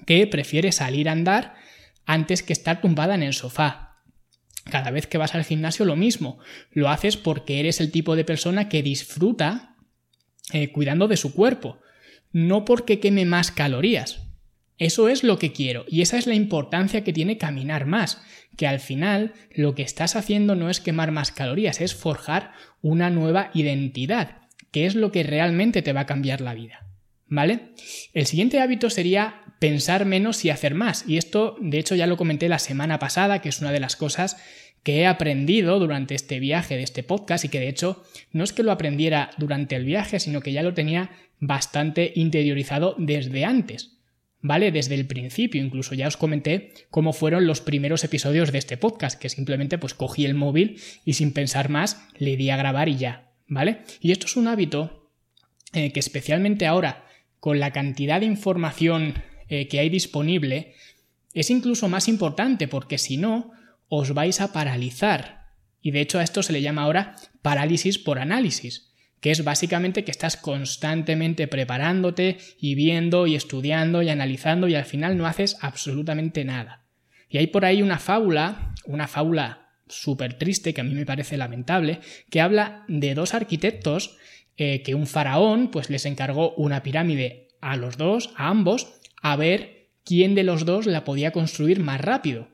que 0.07 0.27
prefiere 0.27 0.73
salir 0.73 1.09
a 1.09 1.13
andar 1.13 1.55
antes 2.07 2.43
que 2.43 2.53
estar 2.53 2.81
tumbada 2.81 3.15
en 3.15 3.23
el 3.23 3.35
sofá. 3.35 4.03
Cada 4.65 4.91
vez 4.91 5.07
que 5.07 5.19
vas 5.19 5.35
al 5.35 5.45
gimnasio 5.45 5.85
lo 5.85 5.95
mismo, 5.95 6.39
lo 6.73 6.89
haces 6.89 7.17
porque 7.17 7.61
eres 7.61 7.81
el 7.81 7.91
tipo 7.91 8.17
de 8.17 8.25
persona 8.25 8.69
que 8.69 8.83
disfruta 8.83 9.74
eh, 10.53 10.71
cuidando 10.73 11.09
de 11.09 11.17
su 11.17 11.35
cuerpo, 11.35 11.79
no 12.33 12.65
porque 12.65 13.01
queme 13.01 13.25
más 13.25 13.51
calorías. 13.51 14.21
Eso 14.77 15.09
es 15.09 15.23
lo 15.23 15.39
que 15.39 15.53
quiero 15.53 15.85
y 15.89 16.03
esa 16.03 16.19
es 16.19 16.27
la 16.27 16.35
importancia 16.35 17.05
que 17.05 17.13
tiene 17.13 17.39
caminar 17.39 17.87
más, 17.87 18.21
que 18.57 18.67
al 18.67 18.81
final 18.81 19.33
lo 19.55 19.75
que 19.75 19.83
estás 19.83 20.17
haciendo 20.17 20.57
no 20.57 20.69
es 20.69 20.81
quemar 20.81 21.13
más 21.13 21.31
calorías, 21.31 21.81
es 21.81 21.95
forjar 21.95 22.53
una 22.83 23.09
nueva 23.09 23.51
identidad, 23.55 24.43
que 24.73 24.87
es 24.87 24.97
lo 24.97 25.13
que 25.13 25.23
realmente 25.23 25.81
te 25.83 25.93
va 25.93 26.01
a 26.01 26.07
cambiar 26.07 26.41
la 26.41 26.55
vida. 26.55 26.81
¿Vale? 27.27 27.73
El 28.13 28.27
siguiente 28.27 28.61
hábito 28.61 28.91
sería 28.91 29.43
pensar 29.59 30.05
menos 30.05 30.45
y 30.45 30.51
hacer 30.51 30.75
más. 30.75 31.05
Y 31.09 31.17
esto, 31.17 31.57
de 31.61 31.79
hecho, 31.79 31.95
ya 31.95 32.07
lo 32.07 32.17
comenté 32.17 32.49
la 32.49 32.59
semana 32.59 32.99
pasada, 32.99 33.41
que 33.41 33.49
es 33.49 33.61
una 33.61 33.73
de 33.73 33.81
las 33.81 33.97
cosas 33.97 34.37
que 34.85 35.01
he 35.01 35.07
aprendido 35.07 35.81
durante 35.81 36.15
este 36.15 36.39
viaje 36.39 36.77
de 36.77 36.83
este 36.83 37.03
podcast 37.03 37.45
y 37.45 37.49
que 37.49 37.59
de 37.59 37.69
hecho 37.69 38.05
no 38.33 38.45
es 38.45 38.53
que 38.53 38.63
lo 38.63 38.71
aprendiera 38.71 39.31
durante 39.39 39.75
el 39.75 39.85
viaje, 39.85 40.21
sino 40.21 40.41
que 40.41 40.53
ya 40.53 40.63
lo 40.63 40.75
tenía 40.75 41.11
bastante 41.41 42.13
interiorizado 42.15 42.95
desde 42.99 43.45
antes. 43.45 43.91
¿Vale? 44.47 44.71
Desde 44.71 44.95
el 44.95 45.07
principio, 45.07 45.65
incluso 45.65 45.95
ya 45.95 46.07
os 46.07 46.19
comenté 46.19 46.75
cómo 46.91 47.15
fueron 47.15 47.47
los 47.47 47.63
primeros 47.63 48.05
episodios 48.05 48.53
de 48.53 48.59
este 48.59 48.77
podcast, 48.77 49.19
que 49.19 49.31
simplemente 49.31 49.79
pues 49.79 49.95
cogí 49.95 50.27
el 50.27 50.35
móvil 50.35 50.79
y 51.07 51.15
sin 51.15 51.33
pensar 51.33 51.71
más 51.71 52.07
le 52.19 52.37
di 52.37 52.51
a 52.51 52.59
grabar 52.59 52.91
y 52.91 52.97
ya, 52.97 53.31
¿vale? 53.49 53.79
Y 54.03 54.13
esto 54.13 54.27
es 54.27 54.37
un 54.37 54.49
hábito 54.49 55.09
eh, 55.73 55.93
que 55.93 56.01
especialmente 56.01 56.67
ahora, 56.67 57.07
con 57.41 57.59
la 57.59 57.73
cantidad 57.73 58.21
de 58.21 58.27
información 58.27 59.15
eh, 59.49 59.67
que 59.67 59.81
hay 59.81 59.89
disponible, 59.89 60.75
es 61.33 61.49
incluso 61.49 61.89
más 61.89 62.07
importante 62.07 62.69
porque 62.69 62.99
si 62.99 63.17
no, 63.17 63.51
os 63.97 64.13
vais 64.13 64.41
a 64.41 64.53
paralizar. 64.53 65.45
Y 65.81 65.91
de 65.91 66.01
hecho 66.01 66.19
a 66.19 66.23
esto 66.23 66.43
se 66.43 66.53
le 66.53 66.63
llama 66.63 66.83
ahora 66.83 67.17
parálisis 67.43 67.99
por 67.99 68.19
análisis, 68.19 68.93
que 69.21 69.31
es 69.31 69.45
básicamente 69.45 70.05
que 70.05 70.11
estás 70.11 70.37
constantemente 70.37 71.47
preparándote 71.47 72.39
y 72.59 72.75
viendo 72.75 73.27
y 73.27 73.37
estudiando 73.37 74.03
y 74.03 74.09
analizando 74.09 74.69
y 74.69 74.75
al 74.75 74.85
final 74.85 75.17
no 75.17 75.27
haces 75.27 75.57
absolutamente 75.61 76.45
nada. 76.45 76.87
Y 77.29 77.39
hay 77.39 77.47
por 77.47 77.65
ahí 77.65 77.83
una 77.83 77.99
fábula, 77.99 78.75
una 78.85 79.09
fábula 79.09 79.71
súper 79.89 80.35
triste 80.35 80.75
que 80.75 80.81
a 80.81 80.85
mí 80.85 80.95
me 80.95 81.07
parece 81.07 81.37
lamentable, 81.37 82.01
que 82.31 82.41
habla 82.41 82.85
de 82.89 83.15
dos 83.15 83.35
arquitectos 83.35 84.17
eh, 84.57 84.83
que 84.83 84.95
un 84.95 85.07
faraón 85.07 85.71
pues 85.71 85.91
les 85.91 86.07
encargó 86.07 86.55
una 86.55 86.83
pirámide 86.83 87.49
a 87.61 87.77
los 87.77 87.97
dos, 87.97 88.31
a 88.37 88.49
ambos, 88.49 89.01
a 89.21 89.37
ver 89.37 89.89
quién 90.05 90.35
de 90.35 90.45
los 90.45 90.65
dos 90.65 90.87
la 90.87 91.05
podía 91.05 91.33
construir 91.33 91.81
más 91.81 92.01
rápido. 92.01 92.54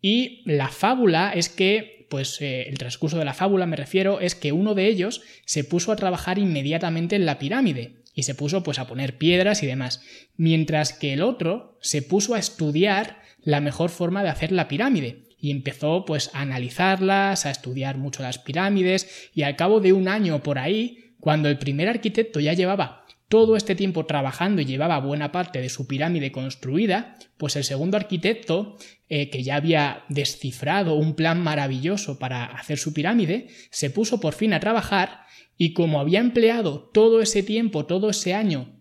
Y 0.00 0.42
la 0.44 0.68
fábula 0.68 1.32
es 1.32 1.48
que, 1.48 2.06
pues 2.10 2.40
eh, 2.40 2.68
el 2.68 2.78
transcurso 2.78 3.18
de 3.18 3.24
la 3.24 3.34
fábula 3.34 3.66
me 3.66 3.76
refiero, 3.76 4.20
es 4.20 4.34
que 4.34 4.52
uno 4.52 4.74
de 4.74 4.86
ellos 4.86 5.22
se 5.44 5.64
puso 5.64 5.92
a 5.92 5.96
trabajar 5.96 6.38
inmediatamente 6.38 7.16
en 7.16 7.26
la 7.26 7.38
pirámide 7.38 8.02
y 8.14 8.22
se 8.22 8.34
puso 8.34 8.62
pues 8.62 8.78
a 8.78 8.86
poner 8.86 9.18
piedras 9.18 9.62
y 9.62 9.66
demás, 9.66 10.00
mientras 10.36 10.92
que 10.92 11.12
el 11.12 11.22
otro 11.22 11.78
se 11.82 12.02
puso 12.02 12.34
a 12.34 12.38
estudiar 12.38 13.20
la 13.42 13.60
mejor 13.60 13.90
forma 13.90 14.22
de 14.22 14.30
hacer 14.30 14.52
la 14.52 14.68
pirámide 14.68 15.26
y 15.38 15.50
empezó 15.50 16.04
pues 16.04 16.30
a 16.32 16.40
analizarlas, 16.40 17.46
a 17.46 17.50
estudiar 17.50 17.98
mucho 17.98 18.22
las 18.22 18.38
pirámides 18.38 19.30
y 19.34 19.42
al 19.42 19.56
cabo 19.56 19.80
de 19.80 19.92
un 19.92 20.08
año 20.08 20.42
por 20.42 20.58
ahí, 20.58 21.14
cuando 21.20 21.48
el 21.48 21.58
primer 21.58 21.88
arquitecto 21.88 22.40
ya 22.40 22.52
llevaba 22.52 23.05
todo 23.28 23.56
este 23.56 23.74
tiempo 23.74 24.06
trabajando 24.06 24.62
y 24.62 24.66
llevaba 24.66 24.98
buena 25.00 25.32
parte 25.32 25.60
de 25.60 25.68
su 25.68 25.86
pirámide 25.86 26.30
construida, 26.30 27.16
pues 27.36 27.56
el 27.56 27.64
segundo 27.64 27.96
arquitecto, 27.96 28.76
eh, 29.08 29.30
que 29.30 29.42
ya 29.42 29.56
había 29.56 30.04
descifrado 30.08 30.94
un 30.94 31.14
plan 31.14 31.40
maravilloso 31.40 32.18
para 32.18 32.44
hacer 32.44 32.78
su 32.78 32.92
pirámide, 32.92 33.48
se 33.70 33.90
puso 33.90 34.20
por 34.20 34.34
fin 34.34 34.52
a 34.52 34.60
trabajar 34.60 35.22
y 35.56 35.72
como 35.72 36.00
había 36.00 36.20
empleado 36.20 36.90
todo 36.92 37.20
ese 37.20 37.42
tiempo, 37.42 37.86
todo 37.86 38.10
ese 38.10 38.34
año, 38.34 38.76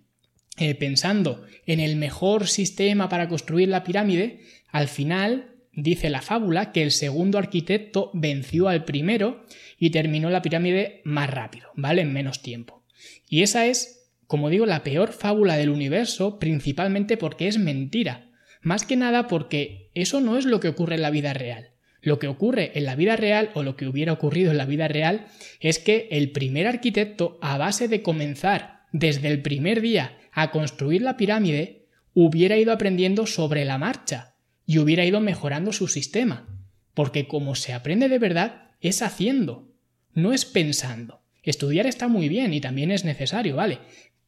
eh, 0.57 0.75
pensando 0.75 1.45
en 1.65 1.79
el 1.79 1.95
mejor 1.95 2.47
sistema 2.47 3.09
para 3.09 3.27
construir 3.27 3.69
la 3.69 3.83
pirámide, 3.83 4.41
al 4.71 4.87
final 4.87 5.55
dice 5.73 6.09
la 6.09 6.21
fábula 6.21 6.71
que 6.71 6.83
el 6.83 6.91
segundo 6.91 7.37
arquitecto 7.37 8.11
venció 8.13 8.67
al 8.69 8.85
primero 8.85 9.45
y 9.77 9.89
terminó 9.89 10.29
la 10.29 10.41
pirámide 10.41 11.01
más 11.03 11.29
rápido, 11.29 11.69
¿vale? 11.75 12.01
En 12.01 12.13
menos 12.13 12.41
tiempo. 12.41 12.83
Y 13.27 13.41
esa 13.41 13.65
es, 13.65 13.94
como 14.27 14.49
digo, 14.49 14.65
la 14.65 14.83
peor 14.83 15.11
fábula 15.11 15.57
del 15.57 15.69
universo, 15.69 16.39
principalmente 16.39 17.17
porque 17.17 17.47
es 17.47 17.57
mentira. 17.57 18.29
Más 18.61 18.85
que 18.85 18.95
nada 18.95 19.27
porque 19.27 19.91
eso 19.93 20.21
no 20.21 20.37
es 20.37 20.45
lo 20.45 20.59
que 20.59 20.69
ocurre 20.69 20.95
en 20.95 21.03
la 21.03 21.11
vida 21.11 21.33
real. 21.33 21.71
Lo 22.01 22.19
que 22.19 22.27
ocurre 22.27 22.71
en 22.75 22.85
la 22.85 22.95
vida 22.95 23.15
real 23.15 23.51
o 23.55 23.63
lo 23.63 23.75
que 23.75 23.87
hubiera 23.87 24.13
ocurrido 24.13 24.51
en 24.51 24.57
la 24.57 24.65
vida 24.65 24.87
real 24.87 25.25
es 25.59 25.79
que 25.79 26.07
el 26.11 26.31
primer 26.31 26.67
arquitecto, 26.67 27.39
a 27.41 27.57
base 27.57 27.87
de 27.87 28.01
comenzar 28.01 28.81
desde 28.91 29.27
el 29.27 29.41
primer 29.41 29.81
día 29.81 30.17
a 30.31 30.51
construir 30.51 31.01
la 31.01 31.17
pirámide, 31.17 31.87
hubiera 32.13 32.57
ido 32.57 32.71
aprendiendo 32.71 33.25
sobre 33.25 33.65
la 33.65 33.77
marcha 33.77 34.35
y 34.65 34.79
hubiera 34.79 35.05
ido 35.05 35.19
mejorando 35.19 35.73
su 35.73 35.87
sistema. 35.87 36.47
Porque 36.93 37.27
como 37.27 37.55
se 37.55 37.73
aprende 37.73 38.09
de 38.09 38.19
verdad, 38.19 38.71
es 38.81 39.01
haciendo, 39.01 39.71
no 40.13 40.33
es 40.33 40.45
pensando. 40.45 41.23
Estudiar 41.43 41.85
está 41.85 42.07
muy 42.07 42.29
bien 42.29 42.53
y 42.53 42.61
también 42.61 42.89
es 42.89 43.05
necesario, 43.05 43.55
¿vale? 43.55 43.79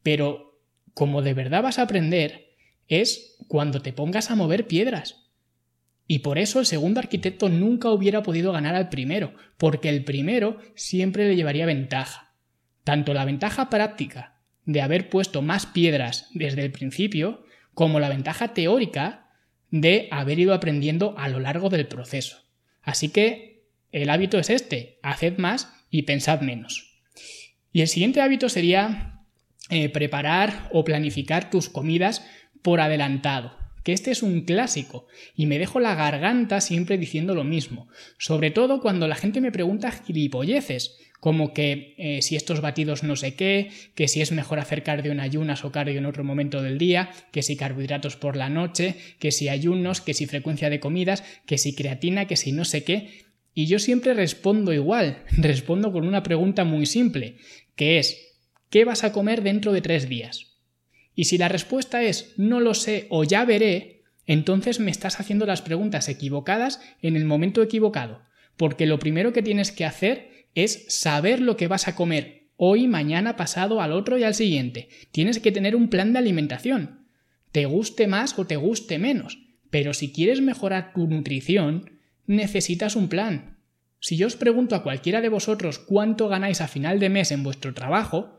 Pero 0.02 0.60
como 0.94 1.22
de 1.22 1.34
verdad 1.34 1.62
vas 1.62 1.78
a 1.78 1.82
aprender, 1.82 2.54
es 2.88 3.36
cuando 3.46 3.82
te 3.82 3.92
pongas 3.92 4.30
a 4.30 4.34
mover 4.34 4.66
piedras. 4.66 5.28
Y 6.06 6.20
por 6.20 6.38
eso 6.38 6.58
el 6.58 6.66
segundo 6.66 7.00
arquitecto 7.00 7.48
nunca 7.48 7.90
hubiera 7.90 8.22
podido 8.22 8.50
ganar 8.52 8.74
al 8.74 8.88
primero, 8.88 9.34
porque 9.58 9.90
el 9.90 10.04
primero 10.04 10.58
siempre 10.74 11.28
le 11.28 11.36
llevaría 11.36 11.66
ventaja. 11.66 12.34
Tanto 12.82 13.12
la 13.12 13.26
ventaja 13.26 13.68
práctica 13.68 14.40
de 14.64 14.80
haber 14.80 15.10
puesto 15.10 15.42
más 15.42 15.66
piedras 15.66 16.28
desde 16.32 16.64
el 16.64 16.72
principio, 16.72 17.44
como 17.74 18.00
la 18.00 18.08
ventaja 18.08 18.54
teórica 18.54 19.30
de 19.70 20.08
haber 20.10 20.38
ido 20.38 20.54
aprendiendo 20.54 21.14
a 21.18 21.28
lo 21.28 21.40
largo 21.40 21.68
del 21.68 21.86
proceso. 21.86 22.38
Así 22.82 23.10
que 23.10 23.66
el 23.92 24.08
hábito 24.10 24.38
es 24.38 24.50
este, 24.50 24.98
haced 25.02 25.36
más 25.38 25.72
y 25.90 26.02
pensad 26.02 26.40
menos. 26.40 27.02
Y 27.70 27.82
el 27.82 27.88
siguiente 27.88 28.22
hábito 28.22 28.48
sería 28.48 29.17
eh, 29.68 29.88
preparar 29.88 30.68
o 30.72 30.84
planificar 30.84 31.50
tus 31.50 31.68
comidas 31.68 32.24
por 32.62 32.80
adelantado 32.80 33.58
que 33.88 33.94
este 33.94 34.10
es 34.10 34.22
un 34.22 34.42
clásico 34.42 35.06
y 35.34 35.46
me 35.46 35.58
dejo 35.58 35.80
la 35.80 35.94
garganta 35.94 36.60
siempre 36.60 36.98
diciendo 36.98 37.34
lo 37.34 37.42
mismo, 37.42 37.88
sobre 38.18 38.50
todo 38.50 38.82
cuando 38.82 39.08
la 39.08 39.14
gente 39.14 39.40
me 39.40 39.50
pregunta 39.50 39.90
gilipolleces, 39.90 40.98
como 41.20 41.54
que 41.54 41.94
eh, 41.96 42.20
si 42.20 42.36
estos 42.36 42.60
batidos 42.60 43.02
no 43.02 43.16
sé 43.16 43.34
qué, 43.34 43.70
que 43.94 44.06
si 44.06 44.20
es 44.20 44.30
mejor 44.30 44.58
hacer 44.58 44.82
cardio 44.82 45.10
en 45.10 45.20
ayunas 45.20 45.64
o 45.64 45.72
cardio 45.72 45.96
en 45.96 46.04
otro 46.04 46.22
momento 46.22 46.62
del 46.62 46.76
día, 46.76 47.10
que 47.32 47.42
si 47.42 47.56
carbohidratos 47.56 48.16
por 48.16 48.36
la 48.36 48.50
noche, 48.50 48.94
que 49.18 49.32
si 49.32 49.48
ayunos, 49.48 50.02
que 50.02 50.12
si 50.12 50.26
frecuencia 50.26 50.68
de 50.68 50.80
comidas, 50.80 51.24
que 51.46 51.56
si 51.56 51.74
creatina, 51.74 52.26
que 52.26 52.36
si 52.36 52.52
no 52.52 52.66
sé 52.66 52.84
qué. 52.84 53.24
Y 53.54 53.68
yo 53.68 53.78
siempre 53.78 54.12
respondo 54.12 54.72
igual, 54.74 55.24
respondo 55.38 55.92
con 55.92 56.06
una 56.06 56.22
pregunta 56.22 56.64
muy 56.64 56.84
simple, 56.84 57.36
que 57.74 57.98
es 57.98 58.27
¿qué 58.70 58.84
vas 58.84 59.04
a 59.04 59.12
comer 59.12 59.42
dentro 59.42 59.72
de 59.72 59.80
tres 59.80 60.08
días? 60.08 60.58
Y 61.14 61.24
si 61.24 61.38
la 61.38 61.48
respuesta 61.48 62.02
es 62.02 62.34
no 62.36 62.60
lo 62.60 62.74
sé 62.74 63.06
o 63.10 63.24
ya 63.24 63.44
veré, 63.44 64.02
entonces 64.26 64.78
me 64.78 64.90
estás 64.90 65.20
haciendo 65.20 65.46
las 65.46 65.62
preguntas 65.62 66.08
equivocadas 66.08 66.80
en 67.02 67.16
el 67.16 67.24
momento 67.24 67.62
equivocado, 67.62 68.22
porque 68.56 68.86
lo 68.86 68.98
primero 68.98 69.32
que 69.32 69.42
tienes 69.42 69.72
que 69.72 69.84
hacer 69.84 70.46
es 70.54 70.84
saber 70.88 71.40
lo 71.40 71.56
que 71.56 71.68
vas 71.68 71.88
a 71.88 71.94
comer 71.94 72.48
hoy, 72.56 72.88
mañana, 72.88 73.36
pasado, 73.36 73.80
al 73.80 73.92
otro 73.92 74.18
y 74.18 74.24
al 74.24 74.34
siguiente. 74.34 74.88
Tienes 75.12 75.38
que 75.38 75.52
tener 75.52 75.76
un 75.76 75.88
plan 75.88 76.12
de 76.12 76.18
alimentación, 76.18 77.06
te 77.52 77.64
guste 77.66 78.06
más 78.06 78.38
o 78.38 78.46
te 78.46 78.56
guste 78.56 78.98
menos, 78.98 79.38
pero 79.70 79.94
si 79.94 80.12
quieres 80.12 80.40
mejorar 80.40 80.92
tu 80.92 81.06
nutrición, 81.06 81.98
necesitas 82.26 82.96
un 82.96 83.08
plan. 83.08 83.58
Si 84.00 84.16
yo 84.16 84.26
os 84.26 84.36
pregunto 84.36 84.76
a 84.76 84.82
cualquiera 84.82 85.20
de 85.20 85.28
vosotros 85.28 85.78
cuánto 85.78 86.28
ganáis 86.28 86.60
a 86.60 86.68
final 86.68 87.00
de 87.00 87.08
mes 87.08 87.32
en 87.32 87.42
vuestro 87.42 87.74
trabajo, 87.74 88.37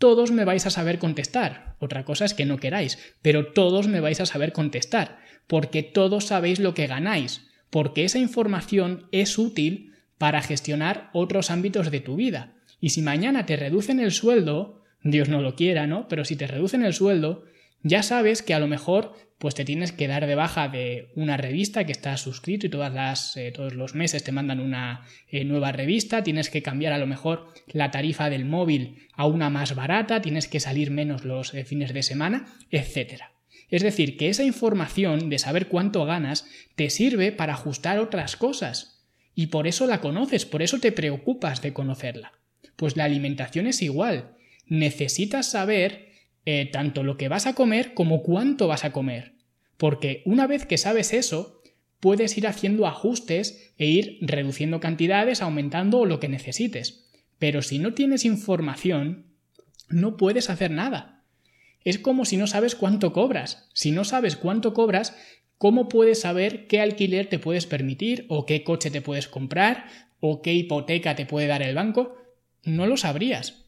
todos 0.00 0.32
me 0.32 0.46
vais 0.46 0.64
a 0.64 0.70
saber 0.70 0.98
contestar. 0.98 1.76
Otra 1.78 2.04
cosa 2.06 2.24
es 2.24 2.32
que 2.32 2.46
no 2.46 2.56
queráis, 2.56 2.98
pero 3.20 3.52
todos 3.52 3.86
me 3.86 4.00
vais 4.00 4.18
a 4.20 4.26
saber 4.26 4.52
contestar, 4.52 5.18
porque 5.46 5.82
todos 5.82 6.24
sabéis 6.24 6.58
lo 6.58 6.72
que 6.72 6.86
ganáis, 6.86 7.46
porque 7.68 8.04
esa 8.04 8.18
información 8.18 9.06
es 9.12 9.38
útil 9.38 9.92
para 10.16 10.40
gestionar 10.40 11.10
otros 11.12 11.50
ámbitos 11.50 11.90
de 11.90 12.00
tu 12.00 12.16
vida. 12.16 12.54
Y 12.80 12.90
si 12.90 13.02
mañana 13.02 13.44
te 13.44 13.56
reducen 13.56 14.00
el 14.00 14.10
sueldo, 14.10 14.82
Dios 15.02 15.28
no 15.28 15.42
lo 15.42 15.54
quiera, 15.54 15.86
¿no? 15.86 16.08
Pero 16.08 16.24
si 16.24 16.34
te 16.34 16.46
reducen 16.46 16.82
el 16.82 16.94
sueldo, 16.94 17.44
ya 17.82 18.02
sabes 18.02 18.42
que 18.42 18.54
a 18.54 18.58
lo 18.58 18.68
mejor 18.68 19.14
pues 19.40 19.54
te 19.54 19.64
tienes 19.64 19.92
que 19.92 20.06
dar 20.06 20.26
de 20.26 20.34
baja 20.34 20.68
de 20.68 21.08
una 21.16 21.38
revista 21.38 21.86
que 21.86 21.92
estás 21.92 22.20
suscrito 22.20 22.66
y 22.66 22.68
todas 22.68 22.92
las, 22.92 23.38
eh, 23.38 23.50
todos 23.52 23.74
los 23.74 23.94
meses 23.94 24.22
te 24.22 24.32
mandan 24.32 24.60
una 24.60 25.06
eh, 25.28 25.46
nueva 25.46 25.72
revista, 25.72 26.22
tienes 26.22 26.50
que 26.50 26.60
cambiar 26.60 26.92
a 26.92 26.98
lo 26.98 27.06
mejor 27.06 27.54
la 27.66 27.90
tarifa 27.90 28.28
del 28.28 28.44
móvil 28.44 29.08
a 29.14 29.24
una 29.24 29.48
más 29.48 29.74
barata, 29.74 30.20
tienes 30.20 30.46
que 30.46 30.60
salir 30.60 30.90
menos 30.90 31.24
los 31.24 31.54
eh, 31.54 31.64
fines 31.64 31.94
de 31.94 32.02
semana, 32.02 32.54
etc. 32.70 33.22
Es 33.70 33.82
decir, 33.82 34.18
que 34.18 34.28
esa 34.28 34.44
información 34.44 35.30
de 35.30 35.38
saber 35.38 35.68
cuánto 35.68 36.04
ganas 36.04 36.44
te 36.76 36.90
sirve 36.90 37.32
para 37.32 37.54
ajustar 37.54 37.98
otras 37.98 38.36
cosas. 38.36 39.06
Y 39.34 39.46
por 39.46 39.66
eso 39.66 39.86
la 39.86 40.02
conoces, 40.02 40.44
por 40.44 40.60
eso 40.60 40.80
te 40.80 40.92
preocupas 40.92 41.62
de 41.62 41.72
conocerla. 41.72 42.32
Pues 42.76 42.94
la 42.98 43.04
alimentación 43.04 43.66
es 43.66 43.80
igual. 43.80 44.36
Necesitas 44.66 45.50
saber 45.50 46.09
eh, 46.46 46.68
tanto 46.72 47.02
lo 47.02 47.16
que 47.16 47.28
vas 47.28 47.46
a 47.46 47.54
comer 47.54 47.94
como 47.94 48.22
cuánto 48.22 48.66
vas 48.68 48.84
a 48.84 48.92
comer. 48.92 49.34
Porque 49.76 50.22
una 50.24 50.46
vez 50.46 50.66
que 50.66 50.78
sabes 50.78 51.12
eso, 51.12 51.60
puedes 52.00 52.36
ir 52.36 52.46
haciendo 52.46 52.86
ajustes 52.86 53.72
e 53.78 53.86
ir 53.86 54.18
reduciendo 54.20 54.80
cantidades, 54.80 55.42
aumentando 55.42 56.04
lo 56.06 56.18
que 56.20 56.28
necesites. 56.28 57.10
Pero 57.38 57.62
si 57.62 57.78
no 57.78 57.94
tienes 57.94 58.24
información, 58.24 59.26
no 59.88 60.16
puedes 60.16 60.50
hacer 60.50 60.70
nada. 60.70 61.24
Es 61.84 61.98
como 61.98 62.24
si 62.24 62.36
no 62.36 62.46
sabes 62.46 62.74
cuánto 62.74 63.12
cobras. 63.12 63.68
Si 63.72 63.90
no 63.90 64.04
sabes 64.04 64.36
cuánto 64.36 64.74
cobras, 64.74 65.16
¿cómo 65.58 65.88
puedes 65.88 66.20
saber 66.20 66.66
qué 66.66 66.80
alquiler 66.80 67.28
te 67.28 67.38
puedes 67.38 67.66
permitir 67.66 68.26
o 68.28 68.44
qué 68.44 68.64
coche 68.64 68.90
te 68.90 69.00
puedes 69.00 69.28
comprar 69.28 69.86
o 70.20 70.42
qué 70.42 70.52
hipoteca 70.52 71.16
te 71.16 71.26
puede 71.26 71.46
dar 71.46 71.62
el 71.62 71.74
banco? 71.74 72.16
No 72.64 72.86
lo 72.86 72.96
sabrías. 72.96 73.64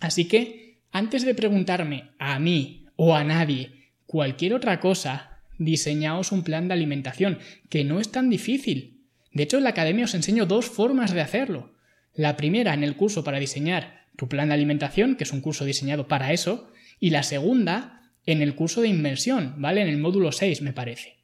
Así 0.00 0.26
que 0.26 0.69
antes 0.92 1.24
de 1.24 1.34
preguntarme 1.34 2.10
a 2.18 2.38
mí 2.38 2.86
o 2.96 3.14
a 3.14 3.24
nadie 3.24 3.90
cualquier 4.06 4.54
otra 4.54 4.80
cosa, 4.80 5.40
diseñaos 5.58 6.32
un 6.32 6.42
plan 6.42 6.68
de 6.68 6.74
alimentación, 6.74 7.38
que 7.68 7.84
no 7.84 8.00
es 8.00 8.10
tan 8.10 8.30
difícil. 8.30 9.04
De 9.32 9.44
hecho, 9.44 9.58
en 9.58 9.64
la 9.64 9.70
academia 9.70 10.06
os 10.06 10.14
enseño 10.14 10.46
dos 10.46 10.66
formas 10.66 11.12
de 11.12 11.20
hacerlo. 11.20 11.74
La 12.14 12.36
primera 12.36 12.74
en 12.74 12.82
el 12.82 12.96
curso 12.96 13.22
para 13.22 13.38
diseñar 13.38 14.06
tu 14.16 14.28
plan 14.28 14.48
de 14.48 14.54
alimentación, 14.54 15.16
que 15.16 15.24
es 15.24 15.32
un 15.32 15.40
curso 15.40 15.64
diseñado 15.64 16.08
para 16.08 16.32
eso, 16.32 16.72
y 16.98 17.10
la 17.10 17.22
segunda 17.22 18.10
en 18.26 18.42
el 18.42 18.54
curso 18.54 18.80
de 18.80 18.88
inmersión, 18.88 19.54
¿vale? 19.58 19.82
En 19.82 19.88
el 19.88 19.98
módulo 19.98 20.32
6, 20.32 20.62
me 20.62 20.72
parece. 20.72 21.18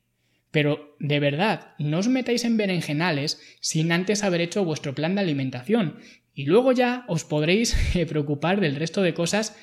Pero, 0.51 0.97
de 1.01 1.21
verdad, 1.21 1.75
no 1.79 1.99
os 1.99 2.09
metáis 2.09 2.45
en 2.45 2.57
berenjenales 2.57 3.41
sin 3.61 3.93
antes 3.93 4.23
haber 4.23 4.41
hecho 4.41 4.65
vuestro 4.65 4.95
plan 4.95 5.15
de 5.15 5.21
alimentación, 5.21 5.99
y 6.37 6.45
luego 6.45 6.71
ya 6.71 7.05
os 7.09 7.25
podréis 7.25 7.75
eh, 7.97 8.07
preocupar 8.07 8.61
del 8.61 8.77
resto 8.77 9.03
de 9.03 9.15
cosas 9.15 9.57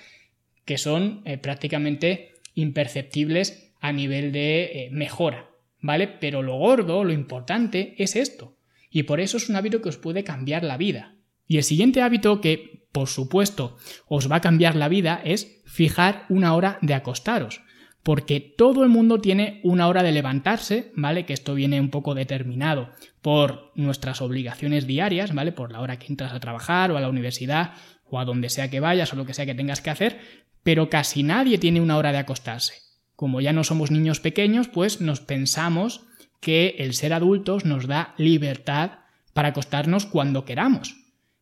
que 0.65 0.77
son 0.77 1.21
eh, 1.23 1.37
prácticamente 1.37 2.33
imperceptibles 2.55 3.71
a 3.79 3.93
nivel 3.93 4.31
de 4.31 4.63
eh, 4.63 4.89
mejora, 4.91 5.51
¿vale? 5.79 6.07
Pero 6.07 6.41
lo 6.41 6.57
gordo, 6.57 7.03
lo 7.03 7.13
importante 7.13 7.95
es 7.97 8.15
esto. 8.15 8.57
Y 8.89 9.03
por 9.03 9.19
eso 9.19 9.37
es 9.37 9.49
un 9.49 9.55
hábito 9.55 9.81
que 9.81 9.89
os 9.89 9.97
puede 9.97 10.23
cambiar 10.23 10.63
la 10.63 10.77
vida. 10.77 11.15
Y 11.47 11.57
el 11.57 11.63
siguiente 11.63 12.01
hábito 12.01 12.41
que, 12.41 12.87
por 12.91 13.07
supuesto, 13.07 13.77
os 14.07 14.31
va 14.31 14.37
a 14.37 14.41
cambiar 14.41 14.75
la 14.75 14.87
vida 14.87 15.21
es 15.23 15.61
fijar 15.65 16.25
una 16.29 16.55
hora 16.55 16.79
de 16.81 16.93
acostaros. 16.93 17.61
Porque 18.03 18.41
todo 18.41 18.83
el 18.83 18.89
mundo 18.89 19.21
tiene 19.21 19.61
una 19.63 19.87
hora 19.87 20.03
de 20.03 20.11
levantarse, 20.11 20.91
¿vale? 20.95 21.25
Que 21.25 21.33
esto 21.33 21.55
viene 21.55 21.79
un 21.79 21.89
poco 21.89 22.15
determinado 22.15 22.89
por 23.21 23.71
nuestras 23.75 24.21
obligaciones 24.21 24.85
diarias, 24.85 25.33
¿vale? 25.33 25.53
Por 25.53 25.71
la 25.71 25.79
hora 25.79 25.97
que 25.97 26.07
entras 26.07 26.33
a 26.33 26.39
trabajar 26.41 26.91
o 26.91 26.97
a 26.97 27.01
la 27.01 27.09
universidad 27.09 27.73
o 28.09 28.19
a 28.19 28.25
donde 28.25 28.49
sea 28.49 28.69
que 28.69 28.81
vayas 28.81 29.13
o 29.13 29.15
lo 29.15 29.25
que 29.25 29.33
sea 29.33 29.45
que 29.45 29.55
tengas 29.55 29.81
que 29.81 29.89
hacer, 29.89 30.19
pero 30.63 30.89
casi 30.89 31.23
nadie 31.23 31.57
tiene 31.57 31.81
una 31.81 31.97
hora 31.97 32.11
de 32.11 32.17
acostarse. 32.17 32.73
Como 33.15 33.41
ya 33.41 33.53
no 33.53 33.63
somos 33.63 33.89
niños 33.89 34.19
pequeños, 34.19 34.67
pues 34.67 34.99
nos 34.99 35.21
pensamos 35.21 36.05
que 36.41 36.75
el 36.79 36.93
ser 36.93 37.13
adultos 37.13 37.63
nos 37.63 37.87
da 37.87 38.13
libertad 38.17 38.99
para 39.33 39.49
acostarnos 39.49 40.05
cuando 40.05 40.45
queramos. 40.45 40.97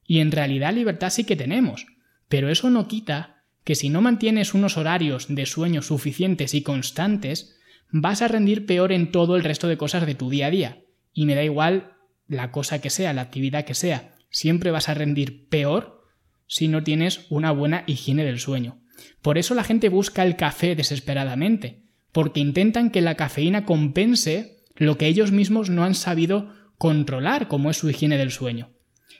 Y 0.05 0.19
en 0.19 0.31
realidad 0.31 0.73
libertad 0.73 1.09
sí 1.09 1.23
que 1.23 1.35
tenemos. 1.35 1.87
Pero 2.27 2.49
eso 2.49 2.69
no 2.69 2.87
quita 2.87 3.40
que 3.63 3.75
si 3.75 3.89
no 3.89 4.01
mantienes 4.01 4.53
unos 4.53 4.77
horarios 4.77 5.27
de 5.29 5.45
sueño 5.45 5.81
suficientes 5.81 6.53
y 6.53 6.61
constantes, 6.61 7.57
vas 7.91 8.21
a 8.21 8.27
rendir 8.27 8.65
peor 8.65 8.91
en 8.91 9.11
todo 9.11 9.35
el 9.35 9.43
resto 9.43 9.67
de 9.67 9.77
cosas 9.77 10.05
de 10.05 10.15
tu 10.15 10.29
día 10.29 10.47
a 10.47 10.51
día. 10.51 10.83
Y 11.13 11.25
me 11.25 11.35
da 11.35 11.43
igual 11.43 11.93
la 12.27 12.51
cosa 12.51 12.79
que 12.81 12.89
sea, 12.89 13.13
la 13.13 13.21
actividad 13.21 13.65
que 13.65 13.73
sea, 13.73 14.15
siempre 14.29 14.71
vas 14.71 14.89
a 14.89 14.93
rendir 14.93 15.47
peor 15.49 16.05
si 16.47 16.67
no 16.67 16.83
tienes 16.83 17.27
una 17.29 17.51
buena 17.51 17.83
higiene 17.87 18.23
del 18.23 18.39
sueño. 18.39 18.81
Por 19.21 19.37
eso 19.37 19.55
la 19.55 19.63
gente 19.63 19.89
busca 19.89 20.23
el 20.23 20.35
café 20.35 20.75
desesperadamente, 20.75 21.83
porque 22.11 22.39
intentan 22.39 22.89
que 22.89 23.01
la 23.01 23.15
cafeína 23.15 23.65
compense 23.65 24.63
lo 24.75 24.97
que 24.97 25.07
ellos 25.07 25.31
mismos 25.31 25.69
no 25.69 25.83
han 25.83 25.95
sabido 25.95 26.53
controlar, 26.77 27.47
como 27.47 27.69
es 27.69 27.77
su 27.77 27.89
higiene 27.89 28.17
del 28.17 28.31
sueño. 28.31 28.71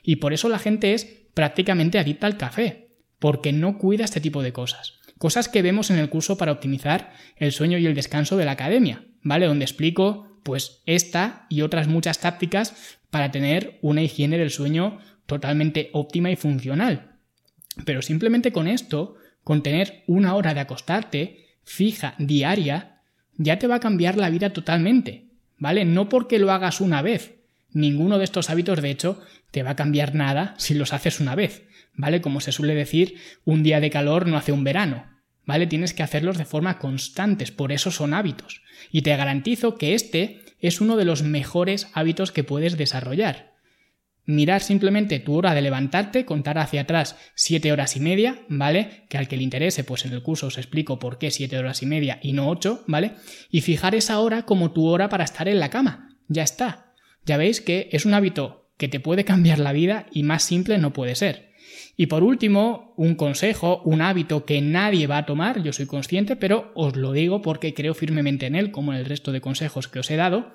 Y 0.02 0.16
por 0.16 0.32
eso 0.32 0.48
la 0.48 0.58
gente 0.58 0.94
es 0.94 1.04
prácticamente 1.34 1.98
adicta 1.98 2.26
al 2.26 2.36
café, 2.36 2.81
porque 3.22 3.52
no 3.52 3.78
cuida 3.78 4.04
este 4.04 4.20
tipo 4.20 4.42
de 4.42 4.52
cosas. 4.52 4.94
Cosas 5.16 5.48
que 5.48 5.62
vemos 5.62 5.90
en 5.90 5.98
el 6.00 6.10
curso 6.10 6.36
para 6.36 6.50
optimizar 6.50 7.12
el 7.36 7.52
sueño 7.52 7.78
y 7.78 7.86
el 7.86 7.94
descanso 7.94 8.36
de 8.36 8.44
la 8.44 8.50
academia, 8.50 9.04
¿vale? 9.22 9.46
Donde 9.46 9.64
explico 9.64 10.26
pues 10.42 10.82
esta 10.86 11.46
y 11.48 11.60
otras 11.60 11.86
muchas 11.86 12.18
tácticas 12.18 12.98
para 13.10 13.30
tener 13.30 13.78
una 13.80 14.02
higiene 14.02 14.38
del 14.38 14.50
sueño 14.50 14.98
totalmente 15.26 15.90
óptima 15.92 16.32
y 16.32 16.36
funcional. 16.36 17.12
Pero 17.84 18.02
simplemente 18.02 18.50
con 18.50 18.66
esto 18.66 19.14
con 19.44 19.62
tener 19.62 20.02
una 20.08 20.34
hora 20.34 20.52
de 20.52 20.60
acostarte 20.60 21.46
fija, 21.62 22.16
diaria, 22.18 23.02
ya 23.36 23.56
te 23.60 23.68
va 23.68 23.76
a 23.76 23.80
cambiar 23.80 24.16
la 24.16 24.30
vida 24.30 24.52
totalmente, 24.52 25.28
¿vale? 25.58 25.84
No 25.84 26.08
porque 26.08 26.40
lo 26.40 26.50
hagas 26.50 26.80
una 26.80 27.02
vez. 27.02 27.36
Ninguno 27.70 28.18
de 28.18 28.24
estos 28.24 28.50
hábitos, 28.50 28.82
de 28.82 28.90
hecho, 28.90 29.22
te 29.52 29.62
va 29.62 29.70
a 29.70 29.76
cambiar 29.76 30.16
nada 30.16 30.56
si 30.58 30.74
los 30.74 30.92
haces 30.92 31.20
una 31.20 31.36
vez, 31.36 31.62
¿vale? 31.94 32.20
Como 32.20 32.40
se 32.40 32.52
suele 32.52 32.74
decir, 32.74 33.16
un 33.44 33.62
día 33.62 33.80
de 33.80 33.90
calor 33.90 34.26
no 34.26 34.36
hace 34.36 34.52
un 34.52 34.64
verano, 34.64 35.06
¿vale? 35.44 35.66
Tienes 35.66 35.94
que 35.94 36.02
hacerlos 36.02 36.38
de 36.38 36.44
forma 36.44 36.78
constante, 36.78 37.44
por 37.52 37.72
eso 37.72 37.90
son 37.90 38.14
hábitos. 38.14 38.62
Y 38.90 39.02
te 39.02 39.16
garantizo 39.16 39.76
que 39.76 39.94
este 39.94 40.40
es 40.60 40.80
uno 40.80 40.96
de 40.96 41.04
los 41.04 41.22
mejores 41.22 41.88
hábitos 41.94 42.32
que 42.32 42.44
puedes 42.44 42.76
desarrollar 42.76 43.52
mirar 44.24 44.62
simplemente 44.62 45.18
tu 45.18 45.34
hora 45.34 45.54
de 45.54 45.62
levantarte, 45.62 46.24
contar 46.24 46.58
hacia 46.58 46.82
atrás 46.82 47.16
siete 47.34 47.72
horas 47.72 47.96
y 47.96 48.00
media, 48.00 48.44
¿vale? 48.48 49.04
Que 49.08 49.18
al 49.18 49.28
que 49.28 49.36
le 49.36 49.42
interese, 49.42 49.84
pues 49.84 50.04
en 50.04 50.12
el 50.12 50.22
curso 50.22 50.46
os 50.46 50.58
explico 50.58 50.98
por 50.98 51.18
qué 51.18 51.30
siete 51.30 51.58
horas 51.58 51.82
y 51.82 51.86
media 51.86 52.18
y 52.22 52.32
no 52.32 52.48
ocho, 52.48 52.84
¿vale? 52.86 53.12
Y 53.50 53.62
fijar 53.62 53.94
esa 53.94 54.20
hora 54.20 54.42
como 54.42 54.72
tu 54.72 54.86
hora 54.86 55.08
para 55.08 55.24
estar 55.24 55.48
en 55.48 55.60
la 55.60 55.70
cama. 55.70 56.16
Ya 56.28 56.42
está. 56.42 56.94
Ya 57.24 57.36
veis 57.36 57.60
que 57.60 57.88
es 57.92 58.04
un 58.04 58.14
hábito 58.14 58.70
que 58.76 58.88
te 58.88 59.00
puede 59.00 59.24
cambiar 59.32 59.58
la 59.58 59.72
vida 59.72 60.06
y 60.12 60.22
más 60.22 60.42
simple 60.42 60.78
no 60.78 60.92
puede 60.92 61.14
ser. 61.14 61.51
Y 61.96 62.06
por 62.06 62.22
último, 62.22 62.94
un 62.96 63.14
consejo, 63.14 63.82
un 63.84 64.02
hábito 64.02 64.44
que 64.44 64.60
nadie 64.60 65.06
va 65.06 65.18
a 65.18 65.26
tomar, 65.26 65.62
yo 65.62 65.72
soy 65.72 65.86
consciente, 65.86 66.36
pero 66.36 66.72
os 66.74 66.96
lo 66.96 67.12
digo 67.12 67.42
porque 67.42 67.74
creo 67.74 67.94
firmemente 67.94 68.46
en 68.46 68.54
él, 68.54 68.70
como 68.70 68.92
en 68.92 68.98
el 68.98 69.06
resto 69.06 69.32
de 69.32 69.40
consejos 69.40 69.88
que 69.88 69.98
os 69.98 70.10
he 70.10 70.16
dado, 70.16 70.52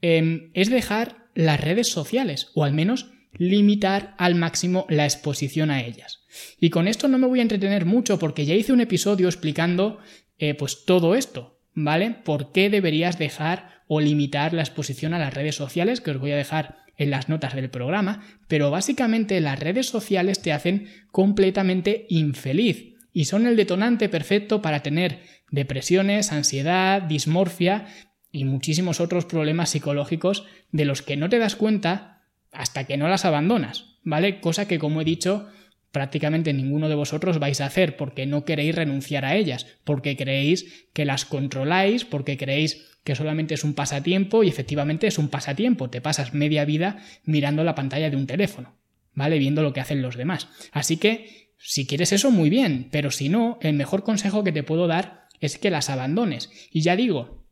em, 0.00 0.50
es 0.54 0.70
dejar 0.70 1.28
las 1.34 1.60
redes 1.60 1.88
sociales, 1.88 2.50
o 2.54 2.64
al 2.64 2.72
menos 2.72 3.10
limitar 3.32 4.14
al 4.18 4.34
máximo 4.34 4.86
la 4.88 5.04
exposición 5.04 5.70
a 5.70 5.82
ellas. 5.82 6.24
Y 6.60 6.70
con 6.70 6.88
esto 6.88 7.08
no 7.08 7.18
me 7.18 7.26
voy 7.26 7.40
a 7.40 7.42
entretener 7.42 7.84
mucho 7.84 8.18
porque 8.18 8.46
ya 8.46 8.54
hice 8.54 8.72
un 8.72 8.80
episodio 8.80 9.28
explicando 9.28 9.98
eh, 10.38 10.54
pues 10.54 10.84
todo 10.84 11.14
esto, 11.14 11.60
¿vale? 11.74 12.16
¿Por 12.24 12.52
qué 12.52 12.70
deberías 12.70 13.18
dejar 13.18 13.82
o 13.86 14.00
limitar 14.00 14.54
la 14.54 14.62
exposición 14.62 15.14
a 15.14 15.18
las 15.18 15.34
redes 15.34 15.56
sociales? 15.56 16.00
Que 16.00 16.12
os 16.12 16.18
voy 16.18 16.32
a 16.32 16.36
dejar 16.36 16.76
en 16.98 17.10
las 17.10 17.28
notas 17.28 17.54
del 17.54 17.70
programa, 17.70 18.22
pero 18.48 18.70
básicamente 18.70 19.40
las 19.40 19.58
redes 19.58 19.86
sociales 19.86 20.42
te 20.42 20.52
hacen 20.52 20.88
completamente 21.10 22.06
infeliz 22.10 22.96
y 23.12 23.24
son 23.24 23.46
el 23.46 23.56
detonante 23.56 24.08
perfecto 24.08 24.60
para 24.60 24.82
tener 24.82 25.20
depresiones, 25.50 26.32
ansiedad, 26.32 27.00
dismorfia 27.02 27.86
y 28.30 28.44
muchísimos 28.44 29.00
otros 29.00 29.24
problemas 29.24 29.70
psicológicos 29.70 30.44
de 30.72 30.84
los 30.84 31.00
que 31.00 31.16
no 31.16 31.28
te 31.28 31.38
das 31.38 31.56
cuenta 31.56 32.26
hasta 32.52 32.84
que 32.84 32.96
no 32.96 33.08
las 33.08 33.24
abandonas, 33.24 33.98
¿vale? 34.02 34.40
Cosa 34.40 34.68
que, 34.68 34.78
como 34.78 35.00
he 35.00 35.04
dicho, 35.04 35.48
prácticamente 35.92 36.52
ninguno 36.52 36.88
de 36.88 36.94
vosotros 36.94 37.38
vais 37.38 37.60
a 37.60 37.66
hacer 37.66 37.96
porque 37.96 38.26
no 38.26 38.44
queréis 38.44 38.74
renunciar 38.74 39.24
a 39.24 39.36
ellas, 39.36 39.66
porque 39.84 40.16
creéis 40.16 40.86
que 40.92 41.04
las 41.04 41.24
controláis, 41.24 42.04
porque 42.04 42.36
creéis 42.36 42.98
que 43.04 43.14
solamente 43.14 43.54
es 43.54 43.64
un 43.64 43.74
pasatiempo 43.74 44.44
y 44.44 44.48
efectivamente 44.48 45.06
es 45.06 45.18
un 45.18 45.28
pasatiempo, 45.28 45.88
te 45.88 46.00
pasas 46.00 46.34
media 46.34 46.64
vida 46.64 46.98
mirando 47.24 47.64
la 47.64 47.74
pantalla 47.74 48.10
de 48.10 48.16
un 48.16 48.26
teléfono, 48.26 48.76
¿vale? 49.14 49.38
Viendo 49.38 49.62
lo 49.62 49.72
que 49.72 49.80
hacen 49.80 50.02
los 50.02 50.16
demás. 50.16 50.48
Así 50.72 50.98
que, 50.98 51.54
si 51.56 51.86
quieres 51.86 52.12
eso, 52.12 52.30
muy 52.30 52.50
bien, 52.50 52.88
pero 52.92 53.10
si 53.10 53.28
no, 53.28 53.58
el 53.62 53.74
mejor 53.74 54.02
consejo 54.02 54.44
que 54.44 54.52
te 54.52 54.62
puedo 54.62 54.86
dar 54.86 55.26
es 55.40 55.58
que 55.58 55.70
las 55.70 55.88
abandones. 55.88 56.50
Y 56.70 56.82
ya 56.82 56.96
digo, 56.96 57.46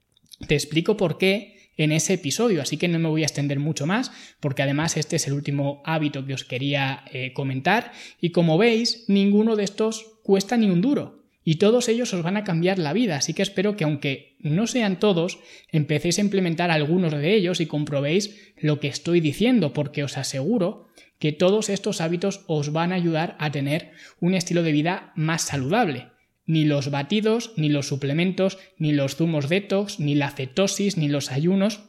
te 0.46 0.54
explico 0.54 0.96
por 0.96 1.18
qué 1.18 1.55
en 1.76 1.92
ese 1.92 2.14
episodio, 2.14 2.62
así 2.62 2.76
que 2.76 2.88
no 2.88 2.98
me 2.98 3.08
voy 3.08 3.22
a 3.22 3.26
extender 3.26 3.58
mucho 3.58 3.86
más, 3.86 4.12
porque 4.40 4.62
además 4.62 4.96
este 4.96 5.16
es 5.16 5.26
el 5.26 5.34
último 5.34 5.82
hábito 5.84 6.24
que 6.26 6.34
os 6.34 6.44
quería 6.44 7.04
eh, 7.12 7.32
comentar, 7.32 7.92
y 8.20 8.30
como 8.30 8.58
veis, 8.58 9.04
ninguno 9.08 9.56
de 9.56 9.64
estos 9.64 10.18
cuesta 10.22 10.56
ni 10.56 10.70
un 10.70 10.80
duro, 10.80 11.22
y 11.44 11.56
todos 11.56 11.88
ellos 11.88 12.12
os 12.12 12.22
van 12.22 12.36
a 12.36 12.44
cambiar 12.44 12.78
la 12.78 12.92
vida, 12.92 13.16
así 13.16 13.32
que 13.32 13.42
espero 13.42 13.76
que 13.76 13.84
aunque 13.84 14.36
no 14.40 14.66
sean 14.66 14.98
todos, 14.98 15.38
empecéis 15.70 16.18
a 16.18 16.22
implementar 16.22 16.70
algunos 16.70 17.12
de 17.12 17.34
ellos 17.34 17.60
y 17.60 17.66
comprobéis 17.66 18.52
lo 18.58 18.80
que 18.80 18.88
estoy 18.88 19.20
diciendo, 19.20 19.72
porque 19.72 20.02
os 20.02 20.18
aseguro 20.18 20.88
que 21.18 21.32
todos 21.32 21.68
estos 21.68 22.00
hábitos 22.00 22.42
os 22.46 22.72
van 22.72 22.92
a 22.92 22.96
ayudar 22.96 23.36
a 23.38 23.50
tener 23.50 23.92
un 24.20 24.34
estilo 24.34 24.62
de 24.62 24.72
vida 24.72 25.12
más 25.14 25.42
saludable 25.42 26.08
ni 26.46 26.64
los 26.64 26.90
batidos, 26.90 27.52
ni 27.56 27.68
los 27.68 27.88
suplementos, 27.88 28.58
ni 28.78 28.92
los 28.92 29.16
zumos 29.16 29.48
detox, 29.48 30.00
ni 30.00 30.14
la 30.14 30.30
cetosis, 30.30 30.96
ni 30.96 31.08
los 31.08 31.32
ayunos, 31.32 31.80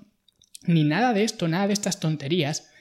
ni 0.66 0.84
nada 0.84 1.14
de 1.14 1.24
esto, 1.24 1.48
nada 1.48 1.68
de 1.68 1.74
estas 1.74 2.00
tonterías, 2.00 2.72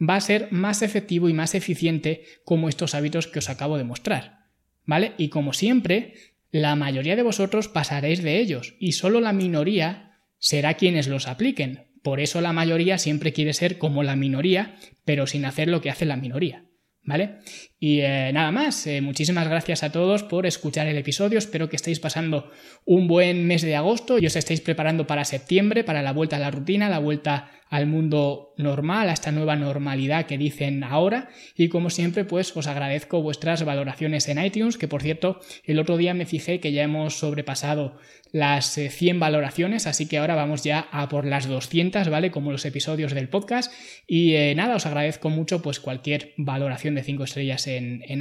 va 0.00 0.16
a 0.16 0.20
ser 0.20 0.48
más 0.50 0.82
efectivo 0.82 1.28
y 1.28 1.32
más 1.32 1.54
eficiente 1.54 2.24
como 2.44 2.68
estos 2.68 2.94
hábitos 2.94 3.26
que 3.26 3.38
os 3.38 3.48
acabo 3.48 3.78
de 3.78 3.84
mostrar. 3.84 4.44
¿Vale? 4.84 5.12
Y 5.16 5.28
como 5.28 5.52
siempre, 5.52 6.14
la 6.50 6.76
mayoría 6.76 7.16
de 7.16 7.22
vosotros 7.22 7.68
pasaréis 7.68 8.22
de 8.22 8.38
ellos 8.38 8.74
y 8.78 8.92
solo 8.92 9.20
la 9.20 9.32
minoría 9.32 10.20
será 10.38 10.74
quienes 10.74 11.08
los 11.08 11.26
apliquen. 11.26 11.86
Por 12.02 12.20
eso 12.20 12.42
la 12.42 12.52
mayoría 12.52 12.98
siempre 12.98 13.32
quiere 13.32 13.54
ser 13.54 13.78
como 13.78 14.02
la 14.02 14.14
minoría, 14.14 14.76
pero 15.06 15.26
sin 15.26 15.46
hacer 15.46 15.68
lo 15.68 15.80
que 15.80 15.90
hace 15.90 16.04
la 16.04 16.16
minoría. 16.16 16.66
¿Vale? 17.02 17.38
Y 17.86 18.00
eh, 18.00 18.30
nada 18.32 18.50
más, 18.50 18.86
eh, 18.86 19.02
muchísimas 19.02 19.46
gracias 19.46 19.82
a 19.82 19.92
todos 19.92 20.22
por 20.22 20.46
escuchar 20.46 20.86
el 20.86 20.96
episodio, 20.96 21.36
espero 21.36 21.68
que 21.68 21.76
estéis 21.76 22.00
pasando 22.00 22.50
un 22.86 23.06
buen 23.06 23.46
mes 23.46 23.60
de 23.60 23.76
agosto 23.76 24.18
y 24.18 24.24
os 24.24 24.36
estéis 24.36 24.62
preparando 24.62 25.06
para 25.06 25.26
septiembre, 25.26 25.84
para 25.84 26.00
la 26.00 26.14
vuelta 26.14 26.36
a 26.36 26.38
la 26.38 26.50
rutina, 26.50 26.88
la 26.88 26.98
vuelta 26.98 27.50
al 27.74 27.86
mundo 27.86 28.54
normal, 28.56 29.08
a 29.08 29.12
esta 29.12 29.32
nueva 29.32 29.56
normalidad 29.56 30.26
que 30.26 30.38
dicen 30.38 30.84
ahora. 30.84 31.28
Y 31.56 31.68
como 31.68 31.90
siempre, 31.90 32.24
pues 32.24 32.56
os 32.56 32.68
agradezco 32.68 33.20
vuestras 33.20 33.64
valoraciones 33.64 34.28
en 34.28 34.42
iTunes, 34.42 34.78
que 34.78 34.86
por 34.86 35.02
cierto, 35.02 35.40
el 35.64 35.80
otro 35.80 35.96
día 35.96 36.14
me 36.14 36.24
fijé 36.24 36.60
que 36.60 36.70
ya 36.70 36.84
hemos 36.84 37.18
sobrepasado 37.18 37.98
las 38.30 38.74
100 38.74 39.16
eh, 39.16 39.18
valoraciones, 39.18 39.88
así 39.88 40.06
que 40.06 40.18
ahora 40.18 40.36
vamos 40.36 40.62
ya 40.62 40.88
a 40.92 41.08
por 41.08 41.26
las 41.26 41.48
200, 41.48 42.08
¿vale? 42.08 42.30
Como 42.30 42.52
los 42.52 42.64
episodios 42.64 43.12
del 43.12 43.28
podcast. 43.28 43.72
Y 44.06 44.34
nada, 44.54 44.76
os 44.76 44.86
agradezco 44.86 45.30
mucho 45.30 45.60
pues 45.60 45.80
cualquier 45.80 46.32
valoración 46.36 46.94
de 46.94 47.02
5 47.02 47.24
estrellas 47.24 47.66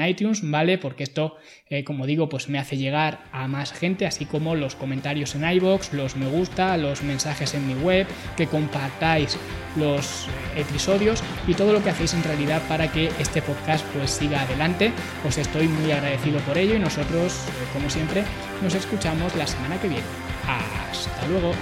iTunes, 0.08 0.42
¿vale? 0.44 0.78
Porque 0.78 1.04
esto, 1.04 1.38
eh, 1.70 1.84
como 1.84 2.06
digo, 2.06 2.30
pues 2.30 2.50
me 2.50 2.60
hace 2.60 2.78
llegar 2.78 3.26
a 3.32 3.48
más 3.48 3.74
gente, 3.74 4.06
así 4.06 4.26
como 4.26 4.56
los 4.56 4.76
comentarios 4.76 5.36
en 5.36 5.50
iBox, 5.50 5.94
los 5.94 6.16
me 6.16 6.28
gusta, 6.28 6.78
los 6.78 7.04
mensajes 7.04 7.54
en 7.54 7.68
mi 7.68 7.76
web, 7.76 8.08
que 8.38 8.48
compartáis 8.48 9.38
los 9.76 10.28
episodios 10.56 11.24
y 11.48 11.54
todo 11.54 11.74
lo 11.74 11.84
que 11.84 11.90
hacéis 11.90 12.14
en 12.14 12.24
realidad 12.24 12.62
para 12.68 12.92
que 12.92 13.10
este 13.20 13.42
podcast 13.42 13.86
pues 13.88 14.12
siga 14.12 14.42
adelante. 14.42 14.92
Os 15.28 15.38
estoy 15.38 15.68
muy 15.68 15.92
agradecido 15.92 16.40
por 16.40 16.58
ello 16.58 16.76
y 16.76 16.80
nosotros, 16.80 17.34
eh, 17.34 17.52
como 17.74 17.90
siempre, 17.90 18.24
nos 18.62 18.76
escuchamos 18.76 19.36
la 19.36 19.48
semana 19.48 19.80
que 19.80 19.88
viene. 19.88 20.06
Hasta 20.48 21.28
luego. 21.28 21.54